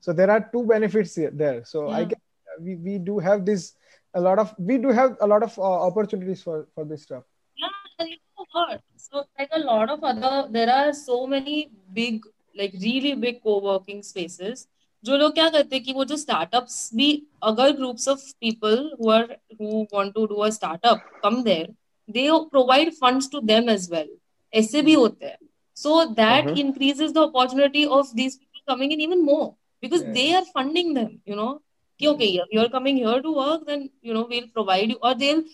So 0.00 0.12
there 0.12 0.30
are 0.30 0.48
two 0.52 0.64
benefits 0.64 1.14
here, 1.14 1.30
there. 1.30 1.64
So 1.64 1.88
yeah. 1.88 1.96
i 1.96 2.04
guess 2.04 2.20
we, 2.60 2.76
we 2.76 2.98
do 2.98 3.18
have 3.18 3.44
this 3.44 3.74
a 4.14 4.20
lot 4.20 4.38
of 4.38 4.54
we 4.58 4.78
do 4.78 4.88
have 4.88 5.16
a 5.20 5.26
lot 5.26 5.42
of 5.42 5.58
uh, 5.58 5.62
opportunities 5.62 6.42
for 6.42 6.66
for 6.74 6.84
this 6.84 7.02
stuff. 7.02 7.24
You 7.56 8.16
hard. 8.54 8.80
So 8.96 9.24
like 9.38 9.50
a 9.52 9.58
lot 9.60 9.90
of 9.90 10.04
other, 10.04 10.48
there 10.50 10.70
are 10.70 10.92
so 10.92 11.26
many 11.26 11.70
big, 11.92 12.24
like 12.56 12.72
really 12.80 13.14
big 13.16 13.42
co-working 13.42 14.02
spaces. 14.04 14.66
जो 15.04 15.16
लोग 15.16 15.32
क्या 15.34 15.48
करते 15.50 15.76
हैं 15.76 15.84
कि 15.84 15.92
वो 15.92 16.04
जो 16.04 16.16
startups 16.16 16.76
भी 16.96 17.06
अगर 17.44 17.72
groups 17.76 18.08
of 18.08 18.20
people 18.40 18.78
who 19.00 19.10
are 19.10 19.24
who 19.60 19.82
want 19.94 20.12
to 20.14 20.24
do 20.26 20.34
a 20.36 20.48
startup 20.50 21.02
come 21.22 21.42
there 21.44 21.66
they 22.08 22.28
provide 22.50 22.92
funds 22.94 23.30
to 23.32 23.40
them 23.50 23.68
as 23.70 23.90
well 23.92 24.08
ऐसे 24.52 24.82
भी 24.82 24.94
होते 24.94 25.26
हैं 25.26 25.36
so 25.76 26.04
that 26.14 26.48
increases 26.58 27.12
the 27.12 27.18
opportunity 27.18 27.84
of 27.98 28.14
these 28.16 28.36
people 28.36 28.74
coming 28.74 28.92
in 28.92 29.00
even 29.00 29.20
more 29.24 29.44
because 29.82 30.04
they 30.16 30.30
are 30.34 30.44
funding 30.54 30.94
them 30.96 31.18
you 31.28 31.36
know 31.36 31.52
कि 32.00 32.06
okay 32.06 32.26
you 32.34 32.60
are 32.60 32.68
coming 32.68 32.98
here 32.98 33.20
to 33.22 33.34
work 33.34 33.66
then 33.66 33.88
you 34.04 34.14
know 34.14 34.22
we'll 34.30 34.48
provide 34.54 34.90
you 34.90 34.96
और 35.02 35.14
they 35.14 35.32
will 35.32 35.44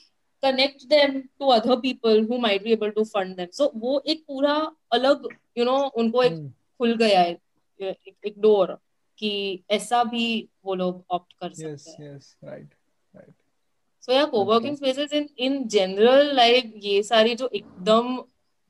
connect 0.43 0.89
them 0.89 1.29
to 1.39 1.51
other 1.51 1.77
people 1.77 2.23
who 2.25 2.39
might 2.39 2.65
be 2.65 2.73
able 2.73 2.93
to 2.93 3.05
fund 3.05 3.37
them 3.37 3.51
so 3.53 3.71
वो 3.77 4.03
एक 4.07 4.25
पूरा 4.27 4.55
अलग 4.93 5.27
you 5.59 5.65
you 5.65 5.71
know 5.71 5.79
know 5.79 5.91
उनको 6.03 6.23
एक 6.23 6.39
खुल 6.79 6.97
गया 6.97 7.21
है 7.21 7.39
एक, 7.81 8.15
एक 8.27 8.41
डोर 8.41 8.77
कि 9.19 9.33
ऐसा 9.71 10.03
भी 10.05 10.49
वो 10.65 10.75
लोग 10.75 11.05
ऑप्ट 11.11 11.33
कर 11.33 11.53
सकते 11.53 11.73
yes, 11.73 11.87
हैं 12.01 12.15
yes 12.15 12.35
right 12.45 12.71
right 13.15 13.35
so 14.01 14.13
yeah 14.13 14.27
co-working 14.27 14.77
okay. 14.77 14.93
spaces 14.93 15.13
in 15.13 15.29
in 15.47 15.69
general 15.69 16.35
like 16.41 16.73
ये 16.85 17.03
सारी 17.03 17.35
जो 17.35 17.49
एकदम 17.55 18.23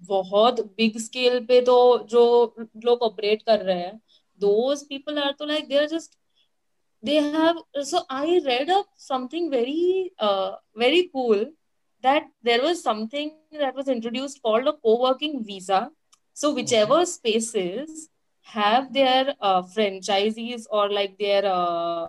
बहुत 0.08 0.60
बिग 0.76 0.98
स्केल 0.98 1.44
पे 1.46 1.60
तो 1.60 1.76
जो 2.10 2.22
लोग 2.84 3.02
ऑपरेट 3.02 3.42
कर 3.42 3.60
रहे 3.60 3.78
हैं 3.78 4.00
those 4.40 4.82
people 4.92 5.22
are 5.22 5.32
तो 5.38 5.46
like 5.46 5.68
they 5.68 5.78
are 5.78 5.88
just 5.94 6.16
they 7.02 7.16
have 7.34 7.58
so 7.90 8.00
i 8.10 8.40
read 8.46 8.70
up 8.76 8.86
something 8.96 9.50
very 9.50 10.12
uh, 10.18 10.50
very 10.76 11.02
cool 11.14 11.44
that 12.02 12.28
there 12.42 12.62
was 12.62 12.82
something 12.82 13.32
that 13.52 13.74
was 13.74 13.88
introduced 13.88 14.42
called 14.42 14.66
a 14.66 14.72
co-working 14.72 15.44
visa. 15.44 15.90
So 16.32 16.54
whichever 16.54 17.04
spaces 17.06 18.08
have 18.42 18.92
their 18.92 19.34
uh, 19.40 19.62
franchisees 19.62 20.66
or 20.70 20.90
like 20.90 21.18
their 21.18 21.44
uh, 21.44 22.08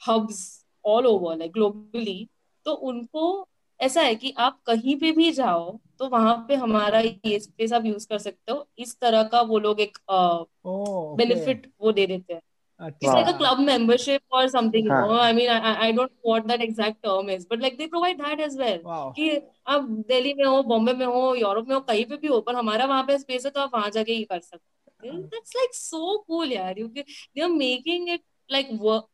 hubs 0.00 0.64
all 0.82 1.06
over 1.06 1.36
like 1.36 1.52
globally 1.52 2.28
तो 2.64 2.72
उनको 2.72 3.48
ऐसा 3.80 4.00
है 4.00 4.14
कि 4.14 4.34
आप 4.38 4.60
कहीं 4.66 4.96
पे 4.96 5.12
भी 5.12 5.30
जाओ 5.32 5.78
तो 5.98 6.08
वहाँ 6.08 6.34
पे 6.48 6.54
हमारा 6.54 7.00
ये 7.00 7.38
स्पेस 7.38 7.72
आप 7.72 7.84
यूज़ 7.84 8.06
कर 8.08 8.18
सकते 8.18 8.52
हो 8.52 8.66
इस 8.78 8.96
तरह 9.00 9.22
का 9.22 9.40
वो 9.40 9.58
लोग 9.58 9.80
एक 9.80 9.98
बेनिफिट 10.10 11.56
uh, 11.56 11.62
oh, 11.62 11.68
okay. 11.68 11.72
वो 11.80 11.92
दे 11.92 12.06
देते 12.06 12.34
हैं 12.34 12.42
It's 12.79 13.03
like 13.03 13.27
a 13.33 13.37
club 13.37 13.59
membership 13.59 14.21
or 14.29 14.47
something. 14.49 14.83
You 14.83 14.89
know? 14.89 15.17
I 15.17 15.31
mean, 15.31 15.49
I, 15.49 15.87
I 15.87 15.91
don't 15.93 16.11
know 16.11 16.31
what 16.33 16.47
that 16.47 16.61
exact 16.61 17.03
term 17.03 17.29
is, 17.29 17.45
but 17.45 17.59
like 17.59 17.77
they 17.77 17.87
provide 17.87 18.19
that 18.19 18.39
as 18.39 18.57
well. 18.57 18.79
Wow. 18.83 19.13
कि 19.17 19.41
आप 19.67 19.87
दिल्ली 20.09 20.33
में 20.33 20.45
हो 20.45 20.61
बॉम्बे 20.63 20.93
में 20.93 21.05
हो 21.05 21.35
Europe 21.35 21.67
में 21.67 21.75
हो 21.75 21.81
कहीं 21.89 22.05
पे 22.05 22.17
भी 22.17 22.27
हो 22.27 22.39
पर 22.47 22.55
हमारा 22.55 22.85
वहां 22.85 23.03
पे 23.07 23.17
स्पेस 23.19 23.45
है 23.45 23.51
तो 23.51 23.61
आप 23.61 23.71
वहां 23.75 23.91
जाके 23.91 24.13
ही 24.13 24.23
कर 24.31 24.39
सकते 24.39 25.09
हो 25.09 25.29
That's 25.31 25.55
like 25.55 25.73
so 25.73 26.23
cool, 26.27 26.51
यार. 26.51 26.77
You 26.77 26.91
they 27.35 27.43
are 27.43 27.53
making 27.53 28.09
it 28.09 28.21
like 28.49 28.71
work 28.71 29.05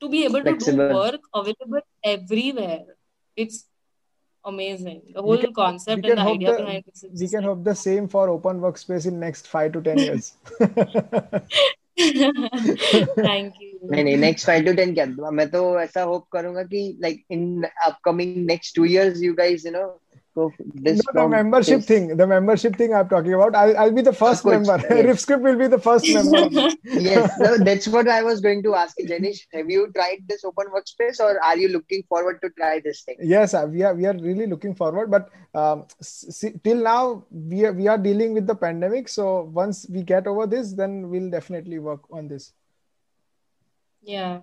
to 0.00 0.08
be 0.08 0.24
able 0.24 0.42
to 0.42 0.56
do 0.56 0.76
work 0.76 1.20
available 1.34 1.80
everywhere. 2.02 2.84
It's 3.36 3.66
amazing. 4.44 5.02
The 5.14 5.22
whole 5.22 5.38
can, 5.38 5.52
concept 5.52 6.06
and 6.06 6.18
the 6.18 6.22
idea 6.22 6.52
the, 6.52 6.58
behind 6.58 6.84
it. 6.86 7.20
We 7.20 7.28
can 7.28 7.42
hope 7.42 7.64
the 7.64 7.74
same 7.74 8.08
for 8.08 8.28
open 8.28 8.60
workspace 8.60 9.06
in 9.06 9.20
next 9.20 9.48
five 9.48 9.72
to 9.72 9.82
ten 9.82 9.98
years. 9.98 10.34
Thank 11.99 13.53
you 13.61 13.89
नहीं 13.91 14.03
नहीं 14.03 14.17
next 14.17 14.47
five 14.47 14.65
to 14.65 14.73
ten 14.73 14.93
क्या? 14.93 15.05
मैं 15.31 15.49
तो 15.49 15.79
ऐसा 15.79 16.01
hope 16.01 16.27
करूँगा 16.31 16.63
कि 16.63 16.97
like 17.01 17.23
in 17.31 17.63
upcoming 17.63 18.45
next 18.45 18.75
two 18.75 18.85
years 18.85 19.21
you 19.21 19.33
guys 19.33 19.65
you 19.65 19.71
know 19.71 20.01
So 20.35 20.51
this 20.59 21.01
no, 21.13 21.23
the 21.23 21.29
membership 21.29 21.77
this. 21.77 21.85
thing, 21.87 22.17
the 22.17 22.27
membership 22.27 22.75
thing 22.75 22.93
I'm 22.93 23.07
talking 23.07 23.33
about. 23.33 23.55
I'll, 23.55 23.77
I'll 23.77 23.93
be 23.93 24.01
the 24.01 24.11
first 24.11 24.45
member. 24.45 24.75
Yes. 24.89 25.05
RiffScript 25.05 25.41
will 25.41 25.57
be 25.57 25.67
the 25.67 25.79
first 25.79 26.05
member. 26.13 26.71
yes, 26.83 27.31
no, 27.39 27.57
that's 27.57 27.87
what 27.87 28.09
I 28.09 28.21
was 28.21 28.41
going 28.41 28.61
to 28.63 28.75
ask 28.75 28.97
janish 28.97 29.39
Have 29.53 29.69
you 29.69 29.89
tried 29.95 30.25
this 30.27 30.43
open 30.43 30.65
workspace, 30.75 31.21
or 31.21 31.41
are 31.41 31.57
you 31.57 31.69
looking 31.69 32.03
forward 32.09 32.41
to 32.41 32.49
try 32.49 32.81
this 32.83 33.03
thing? 33.03 33.15
Yes, 33.21 33.53
uh, 33.53 33.65
we 33.71 33.83
are. 33.83 33.95
We 33.95 34.05
are 34.07 34.17
really 34.17 34.45
looking 34.45 34.75
forward. 34.75 35.09
But 35.09 35.29
um, 35.53 35.85
see, 36.01 36.51
till 36.61 36.83
now, 36.83 37.23
we 37.31 37.65
are 37.65 37.71
we 37.71 37.87
are 37.87 37.97
dealing 37.97 38.33
with 38.33 38.45
the 38.45 38.55
pandemic. 38.55 39.07
So 39.07 39.43
once 39.43 39.87
we 39.89 40.03
get 40.03 40.27
over 40.27 40.47
this, 40.47 40.73
then 40.73 41.09
we'll 41.09 41.29
definitely 41.29 41.79
work 41.79 42.01
on 42.11 42.27
this. 42.27 42.51
Yeah. 44.03 44.41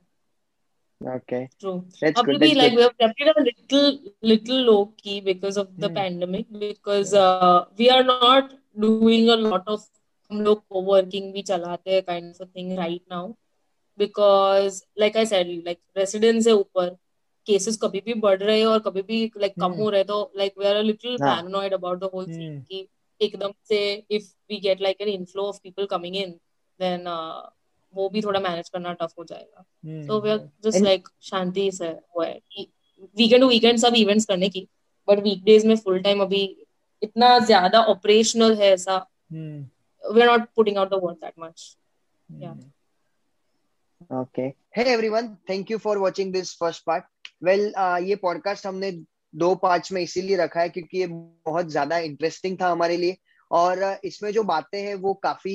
Okay. 1.06 1.48
True. 1.60 1.84
That's 2.00 2.20
Probably 2.20 2.38
good. 2.38 2.40
That's 2.40 2.56
like 2.56 2.70
good. 2.70 2.76
we 2.76 2.82
have 2.82 2.98
kept 2.98 3.20
it 3.20 3.36
a 3.36 3.42
little 3.42 3.98
little 4.22 4.60
low 4.70 4.86
key 4.96 5.20
because 5.20 5.56
of 5.56 5.76
the 5.76 5.88
mm. 5.88 5.94
pandemic 5.94 6.46
because 6.50 7.14
uh, 7.14 7.64
we 7.76 7.90
are 7.90 8.02
not 8.02 8.54
doing 8.78 9.28
a 9.28 9.36
lot 9.36 9.64
of 9.66 9.84
हम 10.30 10.40
लोग 10.40 10.62
co-working 10.72 11.32
भी 11.32 11.42
चलाते 11.42 11.90
हैं 11.90 12.02
kind 12.06 12.34
of 12.34 12.40
a 12.40 12.46
thing 12.46 12.76
right 12.76 13.02
now 13.10 13.36
because 13.98 14.82
like 14.96 15.16
I 15.16 15.24
said 15.24 15.48
like 15.66 15.80
residents 15.96 16.46
है 16.46 16.52
ऊपर 16.52 16.96
cases 17.46 17.76
कभी 17.82 18.00
भी 18.06 18.14
बढ़ 18.20 18.38
रहे 18.42 18.58
हैं 18.58 18.66
और 18.66 18.78
कभी 18.86 19.02
भी 19.02 19.20
like 19.42 19.58
कम 19.60 19.72
हो 19.80 19.90
रहे 19.90 20.04
तो 20.04 20.20
like 20.36 20.56
we 20.56 20.66
are 20.66 20.76
a 20.76 20.82
little 20.82 21.18
हाँ. 21.22 21.36
paranoid 21.36 21.72
about 21.78 22.00
the 22.00 22.08
whole 22.14 22.26
thing 22.26 22.60
कि 22.70 22.86
एकदम 23.22 23.52
से 23.68 23.82
if 24.10 24.30
we 24.50 24.60
get 24.60 24.80
like 24.80 25.00
an 25.00 25.08
inflow 25.08 25.48
of 25.48 25.62
people 25.62 25.86
coming 25.86 26.14
in 26.14 26.38
then 26.78 27.06
uh, 27.06 27.42
वो 27.94 28.08
भी 28.08 28.20
थोड़ा 28.22 28.40
मैनेज 28.40 28.68
करना 28.68 28.92
टफ 28.94 29.12
हो 29.18 29.24
जाएगा। 29.24 29.64
So 30.06 30.20
we 30.20 30.30
are 30.30 30.38
just 30.64 30.82
like 30.82 31.08
शांति 31.22 31.70
से 31.72 31.88
वो 31.88 32.22
है। 32.22 32.34
वीकेंड 33.16 33.40
टू 33.40 33.48
वीकेंड 33.48 33.78
सब 33.78 33.94
इवेंट्स 33.96 34.24
करने 34.26 34.48
की 34.48 34.66
बट 35.08 35.18
वीकडेज 35.20 35.66
में 35.66 35.74
फुल 35.76 36.00
टाइम 36.02 36.20
अभी 36.22 36.44
इतना 37.02 37.38
ज़्यादा 37.40 37.82
ऑपरेशनल 37.86 38.54
है 38.56 38.72
ऐसा। 38.72 38.96
We 39.32 40.20
are 40.20 40.26
not 40.28 40.48
putting 40.56 40.76
out 40.78 40.90
the 40.90 41.00
work 41.02 41.18
that 41.18 41.32
much 41.38 41.76
या 42.28 42.52
okay 44.20 44.42
hey 44.76 44.84
everyone 44.92 45.34
thank 45.48 45.70
you 45.70 45.78
for 45.78 45.98
watching 45.98 46.32
this 46.32 46.56
first 46.58 46.84
part 46.86 47.04
well 47.44 47.72
ये 48.04 48.16
पॉडकास्ट 48.18 48.66
हमने 48.66 48.90
दो 49.34 49.54
पार्ट्स 49.56 49.92
में 49.92 50.00
इसीलिए 50.02 50.36
रखा 50.36 50.60
है 50.60 50.68
क्योंकि 50.68 50.98
ये 50.98 51.06
बहुत 51.06 51.68
ज़्यादा 51.68 51.98
इंटरेस्टिंग 52.00 52.56
था 52.60 52.68
हमारे 52.70 52.96
लिए। 52.96 53.16
और 53.50 53.82
इसमें 54.04 54.30
जो 54.32 54.42
बातें 54.44 54.78
हैं 54.80 54.94
वो 54.96 55.12
काफ़ी 55.22 55.54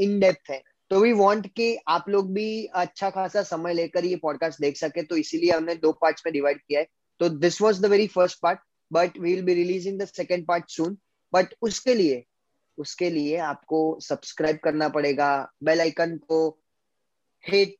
इन 0.00 0.18
डेप्थ 0.20 0.50
है। 0.50 0.62
तो 0.90 1.00
वी 1.00 1.12
वांट 1.12 1.46
कि 1.46 1.78
आप 1.88 2.08
लोग 2.08 2.32
भी 2.32 2.64
अच्छा 2.64 3.10
खासा 3.10 3.42
समय 3.42 3.74
लेकर 3.74 4.04
ये 4.04 4.16
पॉडकास्ट 4.16 4.60
देख 4.60 4.76
सके 4.76 5.02
तो 5.02 5.16
इसीलिए 5.16 5.50
हमने 5.50 5.74
दो 5.74 5.92
पार्ट्स 5.92 6.22
में 6.26 6.32
डिवाइड 6.32 6.58
किया 6.58 6.80
है। 6.80 6.86
तो 7.18 7.28
this 7.28 7.62
was 7.62 7.80
the 7.80 7.86
very 7.86 8.06
first 8.06 8.38
part 8.42 8.58
but 8.92 9.18
we 9.18 9.34
will 9.34 9.44
be 9.44 9.54
releasing 9.54 9.98
the 9.98 10.04
second 10.04 10.46
part 10.46 10.70
soon 10.70 10.98
but 11.32 11.54
उसके 11.62 11.94
लिए 11.94 12.24
उसके 12.78 13.10
लिए 13.10 13.36
आपको 13.36 14.00
सब्सक्राइब 14.00 14.58
करना 14.64 14.88
पड़ेगा 14.88 15.52
बेल 15.62 15.80
आइकन 15.80 16.16
को 16.16 16.58
हिट 17.48 17.76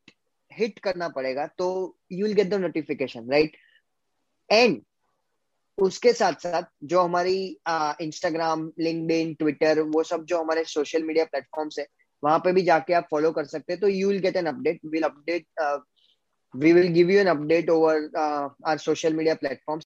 हिट 0.52 0.78
करना 0.78 1.08
पड़ेगा 1.08 1.46
तो 1.46 1.98
you 2.12 2.26
will 2.26 2.34
get 2.34 2.48
the 2.48 2.54
notification 2.54 3.30
right 3.30 3.56
and 4.50 4.82
उसके 5.78 6.12
साथ 6.12 6.32
साथ 6.32 6.62
जो 6.84 7.00
हमारी 7.00 7.58
इंस्टाग्राम 8.00 8.72
लिंक्डइन 8.78 9.34
ट्विटर 9.34 9.80
वो 9.80 10.02
सब 10.02 10.24
जो 10.24 10.38
हमारे 10.38 10.64
सोशल 10.64 11.02
मीडिया 11.02 11.24
प्लेटफॉर्म्स 11.24 11.78
है 11.78 11.86
वहाँ 12.22 12.38
पे 12.38 12.52
भी 12.52 12.62
जाके 12.62 12.94
आप 12.94 13.06
फॉलो 13.10 13.30
कर 13.32 13.44
सकते 13.46 13.72
हैं। 13.72 13.80
तो 13.80 13.88
you 13.88 14.08
will 14.08 14.18
get 14.20 14.36
an 14.36 14.46
update 14.46 14.80
will 14.86 15.02
update 15.02 15.46
we 16.54 16.72
will 16.72 16.92
give 16.92 17.10
you 17.10 17.18
an 17.20 17.26
update 17.26 17.70
over 17.70 18.08
our 18.66 18.78
social 18.78 19.14
media 19.14 19.34
platforms 19.34 19.84